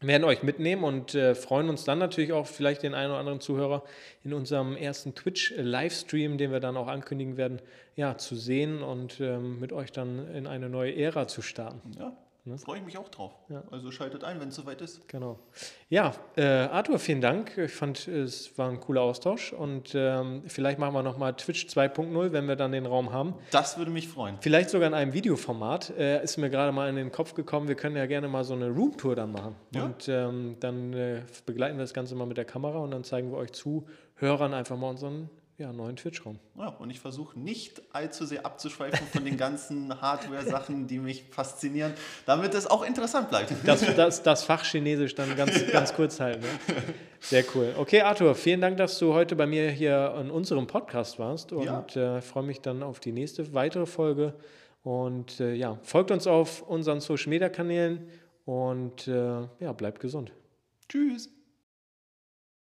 werden 0.00 0.24
euch 0.24 0.42
mitnehmen 0.42 0.84
und 0.84 1.14
äh, 1.14 1.34
freuen 1.34 1.68
uns 1.68 1.84
dann 1.84 1.98
natürlich 1.98 2.32
auch 2.32 2.46
vielleicht 2.46 2.82
den 2.82 2.94
einen 2.94 3.10
oder 3.10 3.20
anderen 3.20 3.40
Zuhörer 3.40 3.84
in 4.24 4.32
unserem 4.32 4.76
ersten 4.76 5.14
Twitch-Livestream, 5.14 6.38
den 6.38 6.52
wir 6.52 6.60
dann 6.60 6.76
auch 6.76 6.88
ankündigen 6.88 7.36
werden, 7.36 7.60
ja, 7.96 8.16
zu 8.16 8.36
sehen 8.36 8.82
und 8.82 9.20
ähm, 9.20 9.60
mit 9.60 9.72
euch 9.72 9.92
dann 9.92 10.28
in 10.34 10.46
eine 10.46 10.68
neue 10.68 10.94
Ära 10.96 11.28
zu 11.28 11.42
starten. 11.42 11.92
Ja, 11.98 12.16
Ne? 12.44 12.58
freue 12.58 12.78
ich 12.78 12.84
mich 12.84 12.98
auch 12.98 13.08
drauf. 13.08 13.32
Also 13.70 13.92
schaltet 13.92 14.24
ein, 14.24 14.40
wenn 14.40 14.48
es 14.48 14.56
soweit 14.56 14.80
ist. 14.80 15.06
Genau. 15.06 15.38
Ja, 15.88 16.12
äh, 16.36 16.42
Arthur, 16.42 16.98
vielen 16.98 17.20
Dank. 17.20 17.56
Ich 17.56 17.72
fand, 17.72 18.08
es 18.08 18.58
war 18.58 18.68
ein 18.68 18.80
cooler 18.80 19.02
Austausch 19.02 19.52
und 19.52 19.92
ähm, 19.94 20.42
vielleicht 20.48 20.80
machen 20.80 20.92
wir 20.92 21.04
nochmal 21.04 21.34
Twitch 21.34 21.66
2.0, 21.66 22.32
wenn 22.32 22.48
wir 22.48 22.56
dann 22.56 22.72
den 22.72 22.86
Raum 22.86 23.12
haben. 23.12 23.34
Das 23.52 23.78
würde 23.78 23.92
mich 23.92 24.08
freuen. 24.08 24.38
Vielleicht 24.40 24.70
sogar 24.70 24.88
in 24.88 24.94
einem 24.94 25.12
Videoformat. 25.12 25.90
Äh, 25.90 26.24
ist 26.24 26.36
mir 26.36 26.50
gerade 26.50 26.72
mal 26.72 26.88
in 26.88 26.96
den 26.96 27.12
Kopf 27.12 27.34
gekommen, 27.34 27.68
wir 27.68 27.76
können 27.76 27.96
ja 27.96 28.06
gerne 28.06 28.26
mal 28.26 28.42
so 28.42 28.54
eine 28.54 28.70
Roomtour 28.70 29.14
dann 29.14 29.30
machen. 29.30 29.54
Ja. 29.72 29.84
Und 29.84 30.08
ähm, 30.08 30.56
dann 30.58 30.92
äh, 30.94 31.22
begleiten 31.46 31.76
wir 31.76 31.84
das 31.84 31.94
Ganze 31.94 32.16
mal 32.16 32.26
mit 32.26 32.38
der 32.38 32.44
Kamera 32.44 32.78
und 32.78 32.90
dann 32.90 33.04
zeigen 33.04 33.30
wir 33.30 33.38
euch 33.38 33.52
Zuhörern 33.52 34.52
einfach 34.52 34.76
mal 34.76 34.90
unseren 34.90 35.30
ja, 35.62 35.72
neuen 35.72 35.94
Twitch-Raum. 35.94 36.40
Ja, 36.58 36.68
und 36.68 36.90
ich 36.90 36.98
versuche 36.98 37.38
nicht 37.38 37.80
allzu 37.92 38.26
sehr 38.26 38.44
abzuschweifen 38.44 39.06
von 39.06 39.24
den 39.24 39.36
ganzen 39.36 40.00
Hardware-Sachen, 40.00 40.88
die 40.88 40.98
mich 40.98 41.22
faszinieren, 41.30 41.94
damit 42.26 42.52
es 42.54 42.66
auch 42.66 42.82
interessant 42.82 43.30
bleibt. 43.30 43.52
Das, 43.64 43.80
das, 43.94 44.22
das 44.24 44.42
Fach 44.44 44.64
Chinesisch 44.64 45.14
dann 45.14 45.36
ganz, 45.36 45.70
ganz 45.70 45.94
kurz 45.94 46.18
halten. 46.18 46.40
Ne? 46.40 46.74
Sehr 47.20 47.44
cool. 47.54 47.74
Okay, 47.78 48.02
Arthur, 48.02 48.34
vielen 48.34 48.60
Dank, 48.60 48.76
dass 48.76 48.98
du 48.98 49.14
heute 49.14 49.36
bei 49.36 49.46
mir 49.46 49.70
hier 49.70 50.16
in 50.20 50.30
unserem 50.32 50.66
Podcast 50.66 51.20
warst 51.20 51.52
und 51.52 51.96
äh, 51.96 52.20
freue 52.20 52.42
mich 52.42 52.60
dann 52.60 52.82
auf 52.82 52.98
die 52.98 53.12
nächste 53.12 53.54
weitere 53.54 53.86
Folge. 53.86 54.34
Und 54.82 55.38
äh, 55.38 55.54
ja, 55.54 55.78
folgt 55.82 56.10
uns 56.10 56.26
auf 56.26 56.62
unseren 56.62 57.00
Social 57.00 57.30
Media 57.30 57.48
Kanälen 57.48 58.08
und 58.46 59.06
äh, 59.06 59.42
ja, 59.60 59.72
bleibt 59.72 60.00
gesund. 60.00 60.32
Tschüss. 60.88 61.30